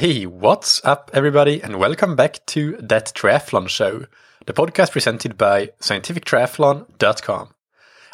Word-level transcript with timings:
Hey, 0.00 0.26
what's 0.26 0.84
up, 0.84 1.08
everybody, 1.14 1.62
and 1.62 1.78
welcome 1.78 2.16
back 2.16 2.44
to 2.46 2.76
That 2.80 3.12
Triathlon 3.14 3.68
Show, 3.68 4.06
the 4.44 4.52
podcast 4.52 4.90
presented 4.90 5.38
by 5.38 5.68
scientifictriathlon.com. 5.78 7.54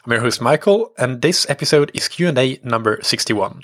I'm 0.04 0.12
your 0.12 0.21
host, 0.21 0.43
Michael, 0.43 0.93
and 0.98 1.22
this 1.22 1.48
episode 1.48 1.90
is 1.95 2.06
Q&A 2.06 2.61
number 2.62 2.98
61. 3.01 3.62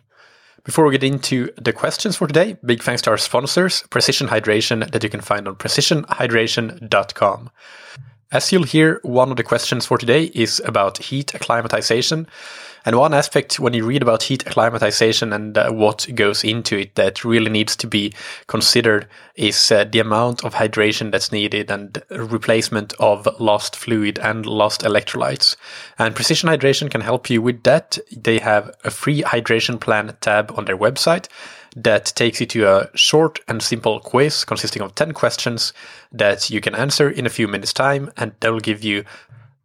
Before 0.64 0.86
we 0.86 0.92
get 0.92 1.04
into 1.04 1.52
the 1.58 1.74
questions 1.74 2.16
for 2.16 2.26
today, 2.26 2.56
big 2.64 2.82
thanks 2.82 3.02
to 3.02 3.10
our 3.10 3.18
sponsors, 3.18 3.82
Precision 3.90 4.28
Hydration, 4.28 4.90
that 4.90 5.04
you 5.04 5.10
can 5.10 5.20
find 5.20 5.46
on 5.46 5.56
precisionhydration.com. 5.56 7.50
As 8.32 8.50
you'll 8.50 8.62
hear, 8.62 8.98
one 9.02 9.30
of 9.30 9.36
the 9.36 9.42
questions 9.42 9.84
for 9.84 9.98
today 9.98 10.30
is 10.34 10.62
about 10.64 10.98
heat 10.98 11.34
acclimatization. 11.34 12.26
And 12.86 12.96
one 12.96 13.14
aspect 13.14 13.58
when 13.58 13.74
you 13.74 13.84
read 13.84 14.00
about 14.00 14.22
heat 14.22 14.46
acclimatization 14.46 15.32
and 15.32 15.58
uh, 15.58 15.70
what 15.72 16.06
goes 16.14 16.44
into 16.44 16.78
it 16.78 16.94
that 16.94 17.24
really 17.24 17.50
needs 17.50 17.74
to 17.76 17.88
be 17.88 18.12
considered 18.46 19.08
is 19.34 19.72
uh, 19.72 19.82
the 19.84 19.98
amount 19.98 20.44
of 20.44 20.54
hydration 20.54 21.10
that's 21.10 21.32
needed 21.32 21.68
and 21.68 22.00
replacement 22.10 22.92
of 23.00 23.26
lost 23.40 23.74
fluid 23.74 24.20
and 24.20 24.46
lost 24.46 24.82
electrolytes. 24.82 25.56
And 25.98 26.14
Precision 26.14 26.48
Hydration 26.48 26.88
can 26.88 27.00
help 27.00 27.28
you 27.28 27.42
with 27.42 27.64
that. 27.64 27.98
They 28.16 28.38
have 28.38 28.70
a 28.84 28.92
free 28.92 29.22
hydration 29.22 29.80
plan 29.80 30.16
tab 30.20 30.52
on 30.56 30.66
their 30.66 30.78
website 30.78 31.26
that 31.74 32.06
takes 32.14 32.40
you 32.40 32.46
to 32.46 32.68
a 32.68 32.90
short 32.96 33.40
and 33.48 33.60
simple 33.60 33.98
quiz 33.98 34.44
consisting 34.44 34.80
of 34.80 34.94
10 34.94 35.10
questions 35.12 35.72
that 36.12 36.50
you 36.50 36.60
can 36.60 36.76
answer 36.76 37.10
in 37.10 37.26
a 37.26 37.30
few 37.30 37.48
minutes 37.48 37.72
time 37.72 38.12
and 38.16 38.32
that 38.40 38.52
will 38.52 38.60
give 38.60 38.84
you 38.84 39.04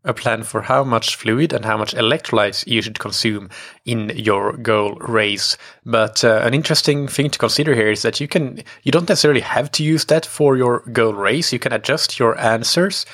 a 0.04 0.14
plan 0.14 0.44
for 0.44 0.64
how 0.64 0.84
much 0.84 1.16
fluid 1.16 1.54
and 1.54 1.64
how 1.64 1.78
much 1.78 1.94
electrolytes 1.94 2.66
you 2.66 2.82
should 2.82 3.00
consume 3.00 3.50
in 3.86 4.10
your 4.16 4.54
goal 4.58 4.96
race. 4.96 5.58
But 5.86 6.24
uh, 6.24 6.42
an 6.44 6.54
interesting 6.54 7.08
thing 7.08 7.30
to 7.30 7.40
consider 7.40 7.76
here 7.76 7.92
is 7.92 8.02
that 8.02 8.20
you 8.20 8.28
can 8.28 8.64
you 8.84 8.92
don't 8.92 9.10
necessarily 9.10 9.42
have 9.42 9.72
to 9.74 9.84
use 9.84 10.06
that 10.06 10.26
for 10.26 10.58
your 10.58 10.80
goal 10.92 11.14
race. 11.14 11.54
You 11.54 11.60
can 11.60 11.74
adjust 11.74 12.20
your 12.20 12.38
answers 12.40 13.06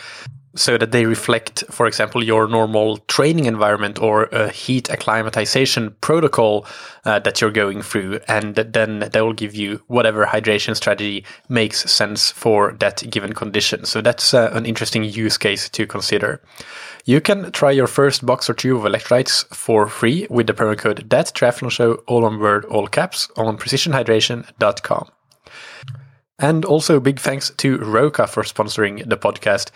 so 0.57 0.77
that 0.77 0.91
they 0.91 1.05
reflect, 1.05 1.63
for 1.69 1.87
example, 1.87 2.23
your 2.23 2.47
normal 2.47 2.97
training 3.07 3.45
environment 3.45 3.99
or 3.99 4.23
a 4.25 4.49
heat 4.49 4.89
acclimatization 4.89 5.95
protocol 6.01 6.65
uh, 7.05 7.19
that 7.19 7.39
you're 7.39 7.51
going 7.51 7.81
through. 7.81 8.19
And 8.27 8.55
then 8.55 9.09
they 9.13 9.21
will 9.21 9.33
give 9.33 9.55
you 9.55 9.81
whatever 9.87 10.25
hydration 10.25 10.75
strategy 10.75 11.23
makes 11.47 11.89
sense 11.89 12.31
for 12.31 12.73
that 12.79 13.09
given 13.09 13.33
condition. 13.33 13.85
So 13.85 14.01
that's 14.01 14.33
uh, 14.33 14.49
an 14.53 14.65
interesting 14.65 15.03
use 15.03 15.37
case 15.37 15.69
to 15.69 15.85
consider. 15.85 16.41
You 17.05 17.21
can 17.21 17.51
try 17.51 17.71
your 17.71 17.87
first 17.87 18.25
box 18.25 18.49
or 18.49 18.53
two 18.53 18.75
of 18.75 18.83
electrolytes 18.83 19.47
for 19.55 19.87
free 19.87 20.27
with 20.29 20.47
the 20.47 20.53
promo 20.53 20.77
code 20.77 21.09
that 21.09 21.27
triathlon 21.27 21.71
show 21.71 21.93
all 22.07 22.25
on 22.25 22.39
word 22.39 22.65
all 22.65 22.87
caps 22.87 23.29
on 23.37 23.57
precisionhydration.com. 23.57 25.09
And 26.39 26.65
also 26.65 26.99
big 26.99 27.19
thanks 27.19 27.49
to 27.49 27.77
Roka 27.77 28.27
for 28.27 28.43
sponsoring 28.43 29.07
the 29.07 29.17
podcast. 29.17 29.71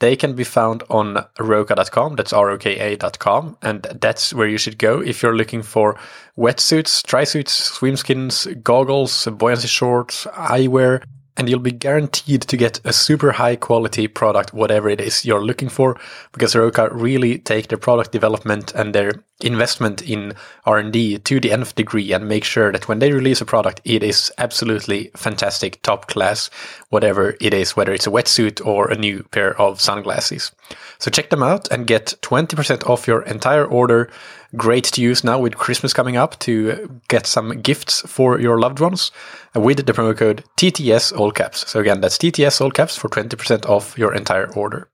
They 0.00 0.16
can 0.16 0.34
be 0.34 0.44
found 0.44 0.82
on 0.90 1.24
roka.com, 1.38 2.16
that's 2.16 2.32
R-O-K-A.com, 2.32 3.58
and 3.62 3.82
that's 4.00 4.34
where 4.34 4.48
you 4.48 4.58
should 4.58 4.78
go 4.78 5.00
if 5.00 5.22
you're 5.22 5.36
looking 5.36 5.62
for 5.62 5.98
wetsuits, 6.36 7.04
tri-suits, 7.06 7.52
swim 7.52 7.96
skins, 7.96 8.46
goggles, 8.62 9.26
buoyancy 9.26 9.68
shorts, 9.68 10.26
eyewear, 10.26 11.02
and 11.36 11.48
you'll 11.48 11.58
be 11.58 11.72
guaranteed 11.72 12.42
to 12.42 12.56
get 12.56 12.80
a 12.84 12.92
super 12.92 13.32
high 13.32 13.56
quality 13.56 14.06
product, 14.06 14.54
whatever 14.54 14.88
it 14.88 15.00
is 15.00 15.24
you're 15.24 15.44
looking 15.44 15.68
for, 15.68 15.98
because 16.32 16.54
Roka 16.54 16.88
really 16.92 17.38
take 17.38 17.68
their 17.68 17.78
product 17.78 18.12
development 18.12 18.72
and 18.74 18.94
their 18.94 19.24
investment 19.40 20.00
in 20.02 20.32
R&D 20.64 21.18
to 21.18 21.40
the 21.40 21.50
nth 21.50 21.74
degree 21.74 22.12
and 22.12 22.28
make 22.28 22.44
sure 22.44 22.70
that 22.70 22.86
when 22.86 23.00
they 23.00 23.12
release 23.12 23.40
a 23.40 23.44
product, 23.44 23.80
it 23.84 24.02
is 24.02 24.32
absolutely 24.38 25.10
fantastic, 25.16 25.82
top 25.82 26.06
class, 26.06 26.50
whatever 26.90 27.36
it 27.40 27.52
is, 27.52 27.76
whether 27.76 27.92
it's 27.92 28.06
a 28.06 28.10
wetsuit 28.10 28.64
or 28.64 28.90
a 28.90 28.96
new 28.96 29.24
pair 29.24 29.60
of 29.60 29.80
sunglasses. 29.80 30.52
So 30.98 31.10
check 31.10 31.30
them 31.30 31.42
out 31.42 31.68
and 31.70 31.86
get 31.86 32.14
20% 32.22 32.88
off 32.88 33.08
your 33.08 33.22
entire 33.22 33.66
order. 33.66 34.08
Great 34.56 34.84
to 34.84 35.00
use 35.00 35.24
now 35.24 35.38
with 35.38 35.56
Christmas 35.56 35.92
coming 35.92 36.16
up 36.16 36.38
to 36.40 37.00
get 37.08 37.26
some 37.26 37.60
gifts 37.60 38.02
for 38.02 38.38
your 38.40 38.58
loved 38.58 38.78
ones 38.78 39.10
with 39.54 39.84
the 39.84 39.92
promo 39.92 40.16
code 40.16 40.44
TTS 40.56 41.16
all 41.16 41.32
caps. 41.32 41.68
So 41.70 41.80
again, 41.80 42.00
that's 42.00 42.18
TTS 42.18 42.60
all 42.60 42.70
caps 42.70 42.96
for 42.96 43.08
20% 43.08 43.66
off 43.66 43.98
your 43.98 44.14
entire 44.14 44.52
order. 44.54 44.88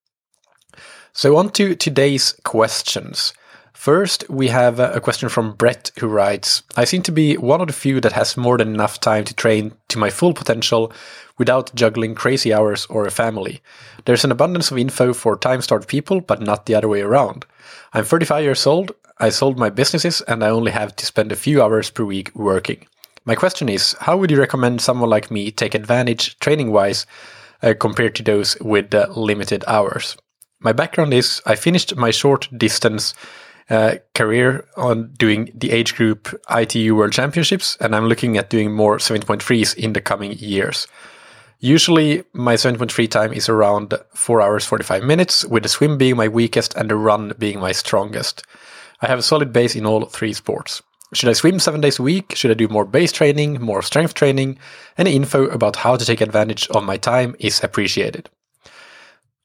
So 1.13 1.37
on 1.37 1.51
to 1.51 1.75
today's 1.75 2.35
questions. 2.45 3.35
First, 3.73 4.29
we 4.29 4.49
have 4.49 4.79
a 4.79 5.01
question 5.01 5.29
from 5.29 5.55
Brett 5.55 5.91
who 5.99 6.09
writes 6.09 6.63
I 6.77 6.85
seem 6.85 7.03
to 7.03 7.13
be 7.13 7.37
one 7.37 7.61
of 7.61 7.67
the 7.67 7.73
few 7.73 8.01
that 8.01 8.13
has 8.13 8.37
more 8.37 8.59
than 8.59 8.75
enough 8.75 9.01
time 9.01 9.25
to 9.25 9.35
train 9.35 9.73
to 9.89 9.99
my 9.99 10.11
full 10.11 10.35
potential 10.35 10.93
without 11.39 11.75
juggling 11.75 12.15
crazy 12.15 12.53
hours 12.53 12.87
or 12.87 13.07
a 13.07 13.11
family. 13.11 13.63
There's 14.05 14.25
an 14.25 14.33
abundance 14.33 14.71
of 14.71 14.79
info 14.79 15.15
for 15.15 15.37
time 15.37 15.63
starved 15.63 15.89
people, 15.89 16.21
but 16.21 16.43
not 16.43 16.67
the 16.67 16.75
other 16.75 16.89
way 16.89 17.01
around. 17.01 17.47
I'm 17.95 18.05
35 18.05 18.45
years 18.45 18.67
old, 18.67 18.93
I 19.19 19.31
sold 19.31 19.59
my 19.59 19.71
businesses, 19.71 20.21
and 20.23 20.43
I 20.45 20.51
only 20.51 20.73
have 20.73 20.97
to 20.97 21.07
spend 21.07 21.33
a 21.33 21.37
few 21.37 21.63
hours 21.63 21.91
per 21.91 22.05
week 22.05 22.35
working. 22.35 22.87
My 23.25 23.35
question 23.35 23.69
is 23.69 23.95
how 24.01 24.17
would 24.17 24.31
you 24.31 24.39
recommend 24.39 24.81
someone 24.81 25.11
like 25.11 25.31
me 25.31 25.51
take 25.51 25.75
advantage 25.75 26.39
training 26.39 26.73
wise 26.73 27.07
uh, 27.63 27.75
compared 27.79 28.15
to 28.17 28.23
those 28.23 28.59
with 28.61 28.95
uh, 28.95 29.09
limited 29.15 29.63
hours? 29.67 30.17
My 30.59 30.73
background 30.73 31.15
is 31.15 31.41
I 31.47 31.55
finished 31.55 31.97
my 31.97 32.11
short 32.11 32.49
distance 32.57 33.15
uh, 33.71 33.97
career 34.15 34.67
on 34.77 35.13
doing 35.13 35.51
the 35.55 35.71
age 35.71 35.95
group 35.95 36.29
ITU 36.51 36.95
World 36.97 37.13
Championships, 37.13 37.77
and 37.81 37.95
I'm 37.95 38.07
looking 38.07 38.37
at 38.37 38.51
doing 38.51 38.73
more 38.73 38.99
70.3s 38.99 39.77
in 39.77 39.93
the 39.93 40.01
coming 40.01 40.33
years. 40.33 40.87
Usually, 41.61 42.25
my 42.33 42.55
70.3 42.55 43.09
time 43.09 43.33
is 43.33 43.49
around 43.49 43.95
4 44.15 44.41
hours 44.41 44.65
45 44.65 45.05
minutes, 45.05 45.45
with 45.45 45.63
the 45.63 45.69
swim 45.69 45.99
being 45.99 46.17
my 46.17 46.27
weakest 46.27 46.75
and 46.75 46.91
the 46.91 46.97
run 46.97 47.33
being 47.39 47.61
my 47.61 47.73
strongest. 47.73 48.43
I 49.03 49.07
have 49.07 49.19
a 49.19 49.23
solid 49.23 49.53
base 49.53 49.77
in 49.77 49.87
all 49.87 50.07
three 50.07 50.33
sports. 50.33 50.83
Should 51.13 51.29
I 51.29 51.35
swim 51.35 51.59
seven 51.59 51.81
days 51.81 51.99
a 51.99 52.03
week? 52.03 52.35
Should 52.35 52.51
I 52.51 52.55
do 52.55 52.69
more 52.69 52.85
base 52.85 53.13
training, 53.13 53.61
more 53.61 53.83
strength 53.83 54.15
training? 54.15 54.59
Any 54.97 55.15
info 55.15 55.47
about 55.47 55.77
how 55.77 55.97
to 55.97 56.05
take 56.05 56.21
advantage 56.21 56.69
of 56.71 56.85
my 56.85 56.97
time 56.97 57.35
is 57.39 57.63
appreciated. 57.63 58.31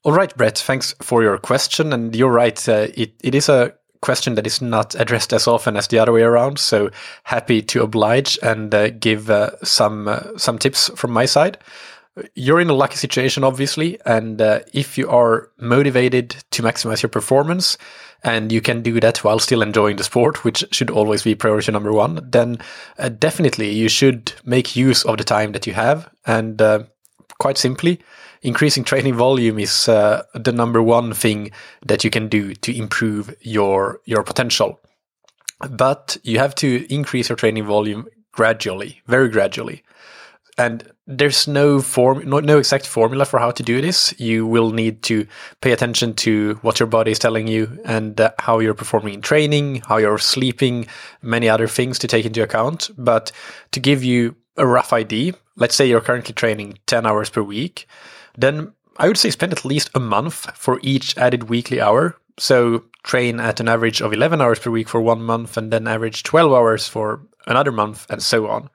All 0.04 0.14
right, 0.14 0.36
Brett, 0.38 0.60
thanks 0.60 0.94
for 1.02 1.24
your 1.24 1.38
question. 1.40 1.92
And 1.92 2.16
you're 2.16 2.32
right, 2.32 2.70
uh, 2.70 2.88
it, 2.94 3.14
it 3.24 3.34
is 3.34 3.50
a 3.50 3.74
question 4.06 4.36
that 4.36 4.48
is 4.48 4.62
not 4.62 4.96
addressed 4.96 5.34
as 5.34 5.48
often 5.48 5.76
as 5.76 5.88
the 5.88 6.00
other 6.00 6.14
way 6.14 6.22
around. 6.22 6.60
So 6.60 6.90
happy 7.24 7.62
to 7.64 7.84
oblige 7.84 8.40
and 8.42 8.74
uh, 8.74 8.90
give 8.92 9.30
uh, 9.30 9.50
some 9.64 10.08
uh, 10.08 10.38
some 10.38 10.58
tips 10.58 10.90
from 10.96 11.12
my 11.12 11.26
side. 11.26 11.58
You're 12.34 12.62
in 12.62 12.70
a 12.70 12.74
lucky 12.74 12.96
situation, 12.96 13.44
obviously, 13.44 14.00
and 14.06 14.42
uh, 14.42 14.60
if 14.74 14.98
you 14.98 15.10
are 15.10 15.50
motivated 15.58 16.30
to 16.52 16.64
maximize 16.64 17.04
your 17.04 17.10
performance, 17.10 17.78
and 18.24 18.52
you 18.52 18.62
can 18.62 18.82
do 18.82 19.00
that 19.00 19.24
while 19.24 19.40
still 19.40 19.62
enjoying 19.62 19.98
the 19.98 20.04
sport, 20.04 20.44
which 20.44 20.64
should 20.72 20.90
always 20.90 21.24
be 21.24 21.36
priority 21.36 21.72
number 21.72 21.92
one, 21.92 22.20
then 22.32 22.58
uh, 22.98 23.10
definitely 23.10 23.70
you 23.70 23.90
should 23.90 24.34
make 24.46 24.76
use 24.76 25.04
of 25.04 25.18
the 25.18 25.24
time 25.24 25.52
that 25.52 25.68
you 25.68 25.74
have. 25.74 26.10
And 26.26 26.62
uh, 26.62 26.84
quite 27.38 27.58
simply, 27.58 28.00
increasing 28.46 28.84
training 28.84 29.16
volume 29.16 29.58
is 29.58 29.90
uh, 29.90 30.24
the 30.36 30.52
number 30.52 30.82
one 30.82 31.14
thing 31.14 31.52
that 31.86 32.04
you 32.04 32.12
can 32.12 32.28
do 32.30 32.54
to 32.54 32.78
improve 32.78 33.36
your 33.42 34.00
your 34.06 34.24
potential. 34.24 34.80
But 35.70 36.18
you 36.24 36.38
have 36.40 36.54
to 36.56 36.86
increase 36.94 37.30
your 37.30 37.38
training 37.38 37.66
volume 37.66 38.08
gradually, 38.32 39.02
very 39.08 39.30
gradually. 39.30 39.84
And 40.58 40.90
there's 41.08 41.48
no 41.48 41.82
form, 41.82 42.30
no, 42.30 42.40
no 42.40 42.58
exact 42.60 42.88
formula 42.88 43.26
for 43.26 43.40
how 43.40 43.52
to 43.52 43.64
do 43.64 43.82
this. 43.82 44.14
You 44.20 44.46
will 44.46 44.72
need 44.72 45.02
to 45.04 45.28
pay 45.62 45.72
attention 45.72 46.14
to 46.26 46.60
what 46.62 46.80
your 46.80 46.88
body 46.88 47.12
is 47.12 47.20
telling 47.20 47.48
you 47.48 47.80
and 47.84 48.20
uh, 48.22 48.32
how 48.40 48.60
you're 48.60 48.74
performing 48.74 49.16
in 49.16 49.22
training, 49.22 49.82
how 49.88 49.98
you're 49.98 50.18
sleeping, 50.18 50.88
many 51.22 51.50
other 51.50 51.68
things 51.68 52.00
to 52.00 52.08
take 52.08 52.26
into 52.26 52.44
account. 52.44 52.90
But 52.98 53.32
to 53.72 53.80
give 53.80 54.04
you 54.04 54.36
a 54.56 54.66
rough 54.66 54.94
idea, 54.94 55.34
let's 55.58 55.76
say 55.76 55.88
you're 55.88 56.00
currently 56.00 56.34
training 56.34 56.80
10 56.86 57.06
hours 57.06 57.30
per 57.30 57.42
week 57.42 57.88
then 58.38 58.74
I 58.98 59.08
would 59.08 59.18
say 59.18 59.30
spend 59.30 59.52
at 59.52 59.66
least 59.66 59.90
a 59.94 60.00
month 60.00 60.56
for 60.58 60.80
each 60.82 61.18
added 61.18 61.50
weekly 61.50 61.82
hour. 61.82 62.18
So 62.38 62.84
train 63.04 63.40
at 63.40 63.60
an 63.60 63.70
average 63.70 64.02
of 64.02 64.14
11 64.14 64.42
hours 64.42 64.60
per 64.60 64.72
week 64.72 64.90
for 64.90 65.02
one 65.02 65.22
month 65.22 65.58
and 65.58 65.72
then 65.72 65.88
average 65.88 66.24
12 66.24 66.52
hours 66.52 66.88
for 66.88 67.22
another 67.48 67.72
month 67.72 68.06
and 68.10 68.22
so 68.22 68.48
on. 68.48 68.70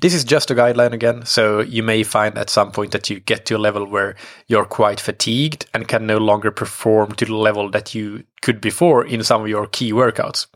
This 0.00 0.14
is 0.14 0.24
just 0.24 0.50
a 0.50 0.54
guideline 0.54 0.92
again, 0.92 1.26
so 1.26 1.60
you 1.60 1.82
may 1.82 2.04
find 2.04 2.38
at 2.38 2.48
some 2.48 2.70
point 2.70 2.92
that 2.92 3.10
you 3.10 3.20
get 3.20 3.44
to 3.46 3.56
a 3.56 3.58
level 3.58 3.84
where 3.84 4.14
you're 4.46 4.64
quite 4.64 5.00
fatigued 5.00 5.66
and 5.74 5.88
can 5.88 6.06
no 6.06 6.16
longer 6.16 6.50
perform 6.50 7.12
to 7.12 7.24
the 7.26 7.34
level 7.34 7.68
that 7.70 7.94
you 7.94 8.24
could 8.40 8.60
before 8.60 9.04
in 9.04 9.22
some 9.24 9.42
of 9.42 9.48
your 9.48 9.66
key 9.66 9.92
workouts. 9.92 10.46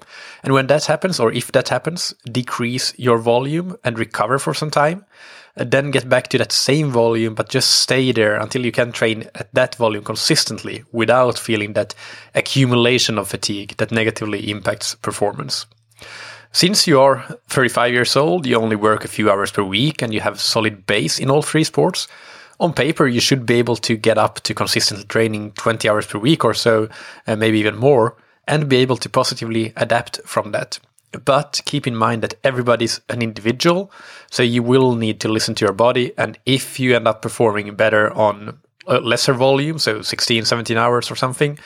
And 0.44 0.54
when 0.54 0.68
that 0.68 0.86
happens, 0.86 1.18
or 1.18 1.32
if 1.32 1.52
that 1.52 1.68
happens, 1.68 2.14
decrease 2.30 2.96
your 2.98 3.18
volume 3.18 3.76
and 3.84 3.98
recover 3.98 4.38
for 4.38 4.54
some 4.54 4.70
time 4.70 5.04
Uh, 5.56 5.64
then 5.64 5.90
get 5.90 6.08
back 6.08 6.28
to 6.28 6.38
that 6.38 6.52
same 6.52 6.90
volume, 6.90 7.34
but 7.34 7.48
just 7.48 7.70
stay 7.70 8.12
there 8.12 8.36
until 8.36 8.64
you 8.64 8.72
can 8.72 8.92
train 8.92 9.28
at 9.34 9.52
that 9.54 9.74
volume 9.76 10.02
consistently 10.02 10.84
without 10.92 11.38
feeling 11.38 11.74
that 11.74 11.94
accumulation 12.34 13.18
of 13.18 13.28
fatigue 13.28 13.76
that 13.76 13.92
negatively 13.92 14.50
impacts 14.50 14.94
performance. 14.96 15.66
Since 16.52 16.86
you 16.86 17.00
are 17.00 17.24
35 17.48 17.92
years 17.92 18.16
old, 18.16 18.46
you 18.46 18.56
only 18.56 18.76
work 18.76 19.04
a 19.04 19.08
few 19.08 19.30
hours 19.30 19.50
per 19.50 19.62
week 19.62 20.02
and 20.02 20.14
you 20.14 20.20
have 20.20 20.40
solid 20.40 20.86
base 20.86 21.18
in 21.18 21.30
all 21.30 21.42
three 21.42 21.64
sports, 21.64 22.06
on 22.60 22.72
paper 22.72 23.06
you 23.06 23.20
should 23.20 23.44
be 23.44 23.54
able 23.54 23.76
to 23.76 23.96
get 23.96 24.18
up 24.18 24.40
to 24.40 24.54
consistently 24.54 25.04
training 25.04 25.52
20 25.52 25.88
hours 25.88 26.06
per 26.06 26.18
week 26.18 26.44
or 26.44 26.54
so, 26.54 26.88
and 27.26 27.40
maybe 27.40 27.58
even 27.58 27.76
more, 27.76 28.16
and 28.46 28.68
be 28.68 28.76
able 28.76 28.96
to 28.96 29.08
positively 29.08 29.72
adapt 29.76 30.20
from 30.24 30.52
that. 30.52 30.78
But 31.24 31.60
keep 31.64 31.86
in 31.86 31.96
mind 31.96 32.22
that 32.22 32.34
everybody's 32.42 33.00
an 33.08 33.22
individual, 33.22 33.90
so 34.30 34.42
you 34.42 34.62
will 34.62 34.94
need 34.94 35.20
to 35.20 35.28
listen 35.28 35.54
to 35.56 35.64
your 35.64 35.74
body. 35.74 36.12
And 36.16 36.38
if 36.46 36.80
you 36.80 36.96
end 36.96 37.06
up 37.06 37.22
performing 37.22 37.74
better 37.74 38.12
on 38.12 38.58
a 38.86 39.00
lesser 39.00 39.34
volume, 39.34 39.78
so 39.78 40.02
16, 40.02 40.44
17 40.44 40.76
hours 40.76 41.10
or 41.10 41.16
something, 41.16 41.58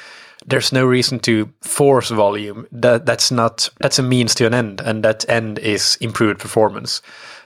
there's 0.47 0.73
no 0.73 0.87
reason 0.87 1.19
to 1.21 1.53
force 1.61 2.11
volume. 2.11 2.67
That 2.73 3.07
that's 3.07 3.31
not 3.31 3.69
that's 3.81 3.99
a 3.99 4.03
means 4.03 4.35
to 4.37 4.47
an 4.47 4.55
end, 4.55 4.81
and 4.81 5.05
that 5.05 5.29
end 5.29 5.59
is 5.59 5.97
improved 6.01 6.41
performance. 6.41 7.03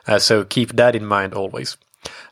Uh, 0.06 0.19
so 0.19 0.44
keep 0.44 0.72
that 0.76 0.94
in 0.94 1.06
mind 1.06 1.34
always. 1.34 1.76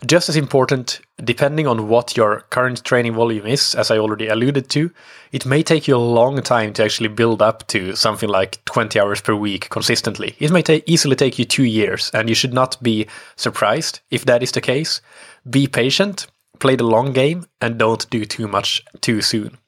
Just 0.06 0.28
as 0.28 0.36
important, 0.36 1.00
depending 1.22 1.66
on 1.66 1.86
what 1.88 2.16
your 2.16 2.40
current 2.50 2.82
training 2.84 3.14
volume 3.14 3.46
is, 3.46 3.74
as 3.74 3.90
I 3.90 3.98
already 3.98 4.28
alluded 4.28 4.68
to, 4.70 4.90
it 5.30 5.46
may 5.46 5.62
take 5.62 5.86
you 5.86 5.94
a 5.94 5.98
long 5.98 6.40
time 6.42 6.72
to 6.74 6.84
actually 6.84 7.08
build 7.08 7.42
up 7.42 7.66
to 7.68 7.94
something 7.94 8.28
like 8.28 8.64
20 8.64 8.98
hours 8.98 9.20
per 9.20 9.34
week 9.34 9.68
consistently. 9.68 10.34
It 10.38 10.50
may 10.50 10.62
ta- 10.62 10.80
easily 10.86 11.16
take 11.16 11.38
you 11.38 11.44
two 11.44 11.64
years, 11.64 12.10
and 12.14 12.28
you 12.28 12.34
should 12.34 12.54
not 12.54 12.82
be 12.82 13.06
surprised 13.36 14.00
if 14.10 14.24
that 14.24 14.42
is 14.42 14.52
the 14.52 14.60
case. 14.60 15.02
Be 15.48 15.66
patient, 15.66 16.26
play 16.58 16.76
the 16.76 16.84
long 16.84 17.12
game, 17.12 17.46
and 17.60 17.78
don't 17.78 18.08
do 18.10 18.24
too 18.24 18.48
much 18.48 18.82
too 19.02 19.20
soon. 19.20 19.58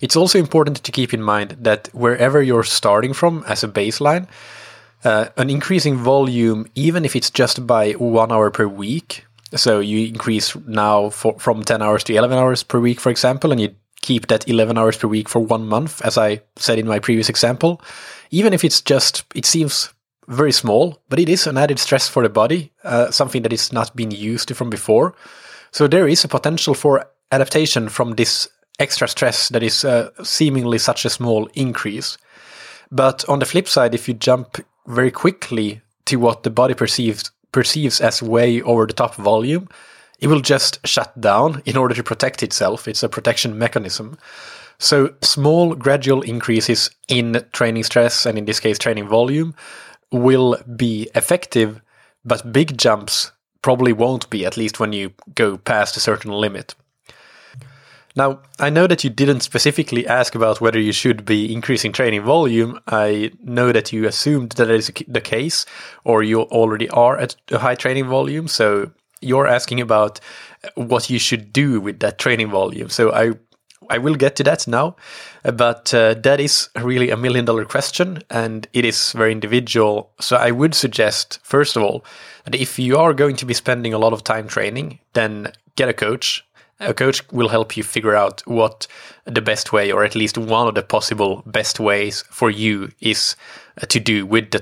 It's 0.00 0.16
also 0.16 0.38
important 0.38 0.82
to 0.84 0.92
keep 0.92 1.14
in 1.14 1.22
mind 1.22 1.56
that 1.60 1.88
wherever 1.94 2.42
you're 2.42 2.64
starting 2.64 3.14
from 3.14 3.44
as 3.48 3.64
a 3.64 3.68
baseline, 3.68 4.28
uh, 5.06 5.28
an 5.36 5.48
increasing 5.48 5.96
volume, 5.96 6.66
even 6.74 7.04
if 7.04 7.14
it's 7.14 7.30
just 7.30 7.64
by 7.64 7.92
one 7.92 8.32
hour 8.32 8.50
per 8.50 8.66
week, 8.66 9.24
so 9.54 9.78
you 9.78 10.08
increase 10.08 10.56
now 10.66 11.10
for, 11.10 11.38
from 11.38 11.62
10 11.62 11.80
hours 11.80 12.02
to 12.04 12.14
11 12.14 12.36
hours 12.36 12.64
per 12.64 12.80
week, 12.80 12.98
for 12.98 13.10
example, 13.10 13.52
and 13.52 13.60
you 13.60 13.72
keep 14.02 14.26
that 14.26 14.48
11 14.48 14.76
hours 14.76 14.96
per 14.96 15.06
week 15.06 15.28
for 15.28 15.38
one 15.38 15.64
month, 15.68 16.02
as 16.02 16.18
I 16.18 16.40
said 16.56 16.80
in 16.80 16.88
my 16.88 16.98
previous 16.98 17.28
example, 17.28 17.80
even 18.32 18.52
if 18.52 18.64
it's 18.64 18.80
just, 18.80 19.22
it 19.32 19.46
seems 19.46 19.90
very 20.26 20.50
small, 20.50 21.00
but 21.08 21.20
it 21.20 21.28
is 21.28 21.46
an 21.46 21.56
added 21.56 21.78
stress 21.78 22.08
for 22.08 22.24
the 22.24 22.28
body, 22.28 22.72
uh, 22.82 23.12
something 23.12 23.42
that 23.42 23.52
is 23.52 23.72
not 23.72 23.94
been 23.94 24.10
used 24.10 24.48
to 24.48 24.56
from 24.56 24.70
before. 24.70 25.14
So 25.70 25.86
there 25.86 26.08
is 26.08 26.24
a 26.24 26.28
potential 26.28 26.74
for 26.74 27.08
adaptation 27.30 27.88
from 27.88 28.16
this 28.16 28.48
extra 28.80 29.06
stress 29.06 29.50
that 29.50 29.62
is 29.62 29.84
uh, 29.84 30.10
seemingly 30.24 30.78
such 30.78 31.04
a 31.04 31.10
small 31.10 31.48
increase. 31.54 32.18
But 32.90 33.24
on 33.28 33.38
the 33.38 33.46
flip 33.46 33.68
side, 33.68 33.94
if 33.94 34.08
you 34.08 34.14
jump 34.14 34.58
very 34.86 35.10
quickly 35.10 35.80
to 36.06 36.16
what 36.16 36.42
the 36.42 36.50
body 36.50 36.74
perceives 36.74 37.30
perceives 37.52 38.00
as 38.00 38.22
way 38.22 38.60
over 38.62 38.86
the 38.86 38.92
top 38.92 39.14
volume, 39.14 39.68
it 40.18 40.26
will 40.26 40.40
just 40.40 40.86
shut 40.86 41.18
down 41.20 41.62
in 41.64 41.76
order 41.76 41.94
to 41.94 42.02
protect 42.02 42.42
itself. 42.42 42.86
It's 42.86 43.02
a 43.02 43.08
protection 43.08 43.58
mechanism. 43.58 44.18
So 44.78 45.14
small 45.22 45.74
gradual 45.74 46.22
increases 46.22 46.90
in 47.08 47.44
training 47.52 47.84
stress 47.84 48.26
and 48.26 48.36
in 48.36 48.44
this 48.44 48.60
case 48.60 48.78
training 48.78 49.08
volume 49.08 49.54
will 50.12 50.56
be 50.76 51.08
effective, 51.14 51.80
but 52.24 52.52
big 52.52 52.76
jumps 52.76 53.32
probably 53.62 53.92
won't 53.92 54.28
be, 54.30 54.44
at 54.44 54.56
least 54.56 54.78
when 54.78 54.92
you 54.92 55.12
go 55.34 55.56
past 55.56 55.96
a 55.96 56.00
certain 56.00 56.30
limit. 56.30 56.74
Now, 58.16 58.40
I 58.58 58.70
know 58.70 58.86
that 58.86 59.04
you 59.04 59.10
didn't 59.10 59.40
specifically 59.40 60.06
ask 60.06 60.34
about 60.34 60.60
whether 60.60 60.80
you 60.80 60.92
should 60.92 61.26
be 61.26 61.52
increasing 61.52 61.92
training 61.92 62.22
volume. 62.22 62.80
I 62.86 63.32
know 63.42 63.72
that 63.72 63.92
you 63.92 64.06
assumed 64.06 64.52
that 64.52 64.70
is 64.70 64.90
the 65.06 65.20
case, 65.20 65.66
or 66.02 66.22
you 66.22 66.42
already 66.42 66.88
are 66.88 67.18
at 67.18 67.36
a 67.50 67.58
high 67.58 67.74
training 67.74 68.08
volume. 68.08 68.48
So 68.48 68.90
you're 69.20 69.46
asking 69.46 69.82
about 69.82 70.20
what 70.74 71.10
you 71.10 71.18
should 71.18 71.52
do 71.52 71.78
with 71.78 72.00
that 72.00 72.18
training 72.18 72.50
volume. 72.50 72.88
So 72.88 73.12
I 73.12 73.32
I 73.88 73.98
will 73.98 74.16
get 74.16 74.34
to 74.36 74.44
that 74.44 74.66
now, 74.66 74.96
but 75.42 75.94
uh, 75.94 76.14
that 76.14 76.40
is 76.40 76.70
really 76.82 77.10
a 77.10 77.16
million 77.16 77.44
dollar 77.44 77.64
question 77.64 78.22
and 78.30 78.66
it 78.72 78.84
is 78.84 79.12
very 79.12 79.30
individual. 79.30 80.10
So 80.20 80.36
I 80.36 80.50
would 80.50 80.74
suggest, 80.74 81.38
first 81.42 81.76
of 81.76 81.82
all, 81.82 82.04
that 82.44 82.54
if 82.54 82.78
you 82.78 82.96
are 82.96 83.14
going 83.14 83.36
to 83.36 83.46
be 83.46 83.54
spending 83.54 83.94
a 83.94 83.98
lot 83.98 84.12
of 84.12 84.24
time 84.24 84.48
training, 84.48 84.98
then 85.12 85.52
get 85.76 85.88
a 85.88 85.92
coach 85.92 86.45
a 86.80 86.94
coach 86.94 87.22
will 87.32 87.48
help 87.48 87.76
you 87.76 87.82
figure 87.82 88.14
out 88.14 88.42
what 88.46 88.86
the 89.24 89.40
best 89.40 89.72
way, 89.72 89.90
or 89.90 90.04
at 90.04 90.14
least 90.14 90.38
one 90.38 90.68
of 90.68 90.74
the 90.74 90.82
possible 90.82 91.42
best 91.46 91.80
ways 91.80 92.22
for 92.30 92.50
you 92.50 92.90
is 93.00 93.36
uh, 93.80 93.86
to 93.86 93.98
do 94.00 94.26
with 94.26 94.50
the 94.50 94.60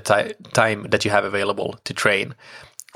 time 0.53 0.83
that 0.89 1.05
you 1.05 1.11
have 1.11 1.25
available 1.25 1.77
to 1.83 1.93
train. 1.93 2.33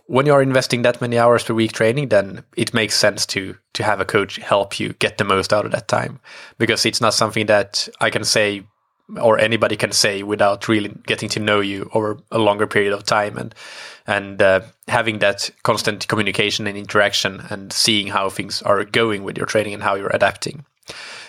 When 0.05 0.25
you 0.25 0.33
are 0.33 0.41
investing 0.41 0.81
that 0.81 1.01
many 1.01 1.19
hours 1.19 1.43
per 1.43 1.53
week 1.53 1.73
training, 1.73 2.09
then 2.09 2.43
it 2.55 2.73
makes 2.73 2.95
sense 2.95 3.25
to 3.27 3.55
to 3.73 3.83
have 3.83 3.99
a 3.99 4.05
coach 4.05 4.37
help 4.37 4.79
you 4.79 4.93
get 4.93 5.17
the 5.17 5.23
most 5.23 5.53
out 5.53 5.65
of 5.65 5.71
that 5.71 5.87
time, 5.87 6.19
because 6.57 6.85
it's 6.85 7.01
not 7.01 7.13
something 7.13 7.45
that 7.45 7.87
I 8.01 8.09
can 8.09 8.23
say 8.23 8.63
or 9.21 9.39
anybody 9.39 9.75
can 9.75 9.91
say 9.91 10.23
without 10.23 10.67
really 10.67 10.89
getting 11.07 11.29
to 11.29 11.39
know 11.39 11.59
you 11.59 11.89
over 11.93 12.19
a 12.31 12.37
longer 12.37 12.67
period 12.67 12.93
of 12.93 13.03
time 13.03 13.37
and 13.37 13.55
and 14.09 14.41
uh, 14.41 14.61
having 14.87 15.19
that 15.19 15.51
constant 15.61 16.07
communication 16.07 16.65
and 16.65 16.75
interaction 16.75 17.45
and 17.51 17.71
seeing 17.71 18.07
how 18.07 18.27
things 18.27 18.61
are 18.63 18.83
going 18.83 19.23
with 19.23 19.37
your 19.37 19.45
training 19.45 19.75
and 19.75 19.83
how 19.83 19.93
you're 19.93 20.15
adapting. 20.15 20.65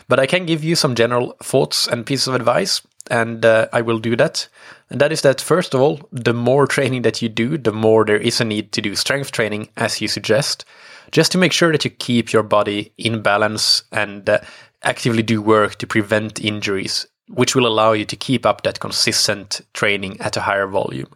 But 0.09 0.19
I 0.19 0.27
can 0.27 0.47
give 0.47 0.65
you 0.65 0.75
some 0.75 0.95
general 0.95 1.37
thoughts 1.43 1.87
and 1.87 2.07
pieces 2.07 2.27
of 2.27 2.35
advice, 2.35 2.81
and 3.11 3.45
uh, 3.45 3.69
I 3.71 3.83
will 3.83 3.99
do 3.99 4.17
that. 4.17 4.49
And 4.89 4.99
that 5.01 5.13
is 5.13 5.21
that, 5.21 5.43
first 5.43 5.75
of 5.75 5.81
all, 5.83 6.01
the 6.11 6.33
more 6.33 6.67
training 6.67 7.03
that 7.03 7.21
you 7.21 7.29
do, 7.29 7.59
the 7.59 7.73
more 7.73 8.07
there 8.07 8.17
is 8.17 8.41
a 8.41 8.45
need 8.47 8.73
to 8.73 8.81
do 8.81 8.97
strength 8.97 9.31
training, 9.31 9.69
as 9.77 10.01
you 10.01 10.09
suggest, 10.09 10.65
just 11.13 11.31
to 11.33 11.39
make 11.39 11.53
sure 11.53 11.73
that 11.73 11.85
you 11.85 11.91
keep 11.91 12.33
your 12.33 12.43
body 12.43 12.93
in 12.97 13.21
balance 13.21 13.85
and 13.93 14.29
uh, 14.29 14.41
actively 14.83 15.23
do 15.23 15.43
work 15.43 15.77
to 15.77 15.87
prevent 15.87 16.41
injuries 16.41 17.07
which 17.33 17.55
will 17.55 17.67
allow 17.67 17.93
you 17.93 18.05
to 18.05 18.17
keep 18.17 18.45
up 18.45 18.63
that 18.63 18.81
consistent 18.81 19.61
training 19.73 20.21
at 20.21 20.37
a 20.37 20.41
higher 20.41 20.67
volume. 20.67 21.07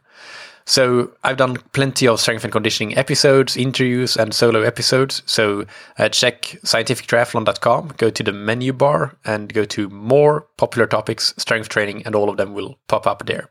So 0.67 1.13
I've 1.23 1.37
done 1.37 1.59
plenty 1.73 2.09
of 2.09 2.21
strength 2.21 2.43
and 2.45 2.53
conditioning 2.53 2.97
episodes, 2.97 3.57
interviews, 3.57 4.17
and 4.17 4.33
solo 4.33 4.63
episodes. 4.63 5.23
So 5.27 5.67
uh, 5.99 6.09
check 6.09 6.43
scientifictriathlon.com, 6.65 7.95
go 7.99 8.09
to 8.09 8.23
the 8.23 8.33
menu 8.33 8.73
bar, 8.73 9.15
and 9.27 9.53
go 9.53 9.65
to 9.67 9.91
more 9.91 10.47
popular 10.57 10.87
topics, 10.87 11.35
strength 11.37 11.69
training, 11.69 12.03
and 12.07 12.15
all 12.15 12.31
of 12.31 12.39
them 12.39 12.55
will 12.55 12.79
pop 12.89 13.07
up 13.07 13.27
there. 13.27 13.51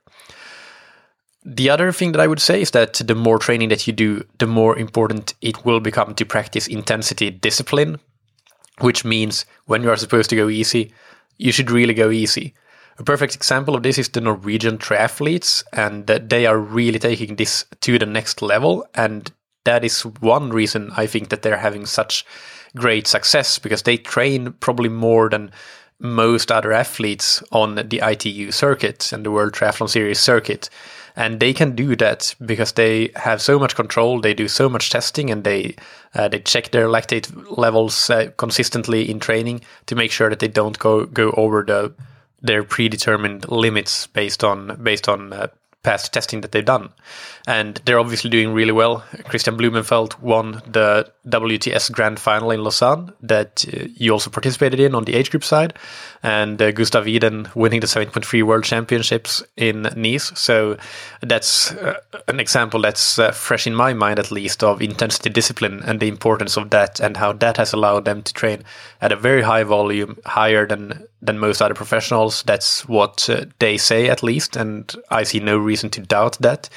The 1.45 1.69
other 1.69 1.91
thing 1.91 2.13
that 2.13 2.21
I 2.21 2.27
would 2.27 2.39
say 2.39 2.61
is 2.61 2.71
that 2.71 2.93
the 2.93 3.15
more 3.15 3.37
training 3.37 3.69
that 3.69 3.85
you 3.85 3.93
do, 3.93 4.23
the 4.39 4.47
more 4.47 4.77
important 4.77 5.35
it 5.41 5.65
will 5.65 5.81
become 5.81 6.15
to 6.15 6.25
practice 6.25 6.67
intensity 6.67 7.29
discipline, 7.29 7.99
which 8.79 9.05
means 9.05 9.45
when 9.65 9.83
you 9.83 9.89
are 9.89 9.97
supposed 9.97 10.29
to 10.31 10.35
go 10.35 10.49
easy, 10.49 10.93
you 11.37 11.51
should 11.51 11.69
really 11.69 11.93
go 11.93 12.09
easy. 12.09 12.55
A 12.99 13.03
perfect 13.03 13.35
example 13.35 13.75
of 13.75 13.83
this 13.83 13.97
is 13.97 14.09
the 14.09 14.21
Norwegian 14.21 14.77
triathletes, 14.77 15.63
and 15.73 16.05
they 16.05 16.45
are 16.45 16.57
really 16.57 16.99
taking 16.99 17.35
this 17.35 17.65
to 17.81 17.97
the 17.97 18.05
next 18.05 18.41
level. 18.41 18.85
And 18.93 19.31
that 19.65 19.83
is 19.83 20.01
one 20.01 20.51
reason 20.51 20.91
I 20.95 21.07
think 21.07 21.29
that 21.29 21.41
they're 21.41 21.57
having 21.57 21.85
such 21.85 22.25
great 22.75 23.07
success 23.07 23.57
because 23.59 23.83
they 23.83 23.97
train 23.97 24.53
probably 24.59 24.89
more 24.89 25.29
than 25.29 25.51
most 25.99 26.51
other 26.51 26.73
athletes 26.73 27.41
on 27.51 27.75
the 27.75 28.01
ITU 28.03 28.51
circuit 28.51 29.11
and 29.11 29.25
the 29.25 29.31
World 29.31 29.53
Triathlon 29.53 29.89
Series 29.89 30.19
circuit. 30.19 30.69
And 31.15 31.39
they 31.39 31.53
can 31.53 31.75
do 31.75 31.95
that 31.95 32.35
because 32.45 32.73
they 32.73 33.11
have 33.15 33.41
so 33.41 33.57
much 33.57 33.75
control. 33.75 34.19
They 34.19 34.33
do 34.33 34.47
so 34.47 34.67
much 34.67 34.89
testing, 34.89 35.29
and 35.29 35.43
they 35.43 35.75
uh, 36.15 36.27
they 36.27 36.39
check 36.39 36.71
their 36.71 36.87
lactate 36.87 37.57
levels 37.57 38.09
uh, 38.09 38.31
consistently 38.37 39.09
in 39.09 39.19
training 39.19 39.61
to 39.85 39.95
make 39.95 40.11
sure 40.11 40.29
that 40.29 40.39
they 40.39 40.47
don't 40.47 40.77
go 40.79 41.05
go 41.05 41.29
over 41.31 41.63
the 41.63 41.93
their 42.43 42.63
predetermined 42.63 43.49
limits 43.49 44.05
based 44.07 44.43
on 44.43 44.79
based 44.83 45.09
on 45.09 45.33
uh, 45.33 45.47
past 45.83 46.13
testing 46.13 46.41
that 46.41 46.51
they've 46.53 46.65
done. 46.65 46.89
And 47.45 47.75
they're 47.83 47.99
obviously 47.99 48.29
doing 48.29 48.53
really 48.53 48.71
well. 48.71 49.03
Kristian 49.25 49.57
Blummenfelt 49.57 50.19
won 50.21 50.61
the 50.65 51.11
WTS 51.27 51.91
Grand 51.91 52.19
Final 52.19 52.51
in 52.51 52.63
Lausanne 52.63 53.11
that 53.21 53.65
uh, 53.67 53.87
you 53.95 54.13
also 54.13 54.29
participated 54.29 54.79
in 54.79 54.95
on 54.95 55.03
the 55.03 55.13
age 55.13 55.29
group 55.29 55.43
side. 55.43 55.73
And 56.23 56.61
uh, 56.61 56.71
Gustav 56.71 57.05
Iden 57.05 57.49
winning 57.53 57.81
the 57.81 57.87
70.3 57.87 58.43
World 58.43 58.63
Championships 58.63 59.43
in 59.57 59.81
Nice. 59.95 60.31
So 60.39 60.77
that's 61.21 61.73
uh, 61.73 61.99
an 62.29 62.39
example 62.39 62.81
that's 62.81 63.19
uh, 63.19 63.31
fresh 63.31 63.67
in 63.67 63.75
my 63.75 63.93
mind, 63.93 64.19
at 64.19 64.31
least, 64.31 64.63
of 64.63 64.81
intensity 64.81 65.29
discipline 65.29 65.83
and 65.83 65.99
the 65.99 66.07
importance 66.07 66.55
of 66.55 66.69
that 66.69 67.01
and 67.01 67.17
how 67.17 67.33
that 67.33 67.57
has 67.57 67.73
allowed 67.73 68.05
them 68.05 68.21
to 68.23 68.33
train 68.33 68.63
at 69.01 69.11
a 69.11 69.17
very 69.17 69.41
high 69.41 69.63
volume, 69.63 70.17
higher 70.25 70.65
than, 70.65 71.05
than 71.25 71.39
most 71.39 71.61
other 71.61 71.73
professionals. 71.73 72.43
That's 72.43 72.87
what 72.87 73.29
uh, 73.29 73.45
they 73.59 73.77
say, 73.77 74.09
at 74.09 74.23
least. 74.23 74.55
And 74.55 74.93
I 75.09 75.23
see 75.23 75.39
no 75.39 75.57
reason 75.57 75.89
to 75.91 76.01
doubt 76.01 76.37
that. 76.39 76.69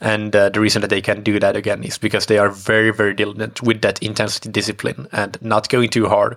And 0.00 0.34
uh, 0.34 0.50
the 0.50 0.60
reason 0.60 0.82
that 0.82 0.88
they 0.90 1.02
can 1.02 1.22
do 1.22 1.40
that 1.40 1.56
again 1.56 1.82
is 1.82 1.98
because 1.98 2.26
they 2.26 2.38
are 2.38 2.50
very, 2.50 2.92
very 2.92 3.14
diligent 3.14 3.62
with 3.62 3.80
that 3.82 4.00
intensity 4.02 4.48
discipline 4.48 5.08
and 5.10 5.36
not 5.42 5.68
going 5.68 5.90
too 5.90 6.08
hard. 6.08 6.36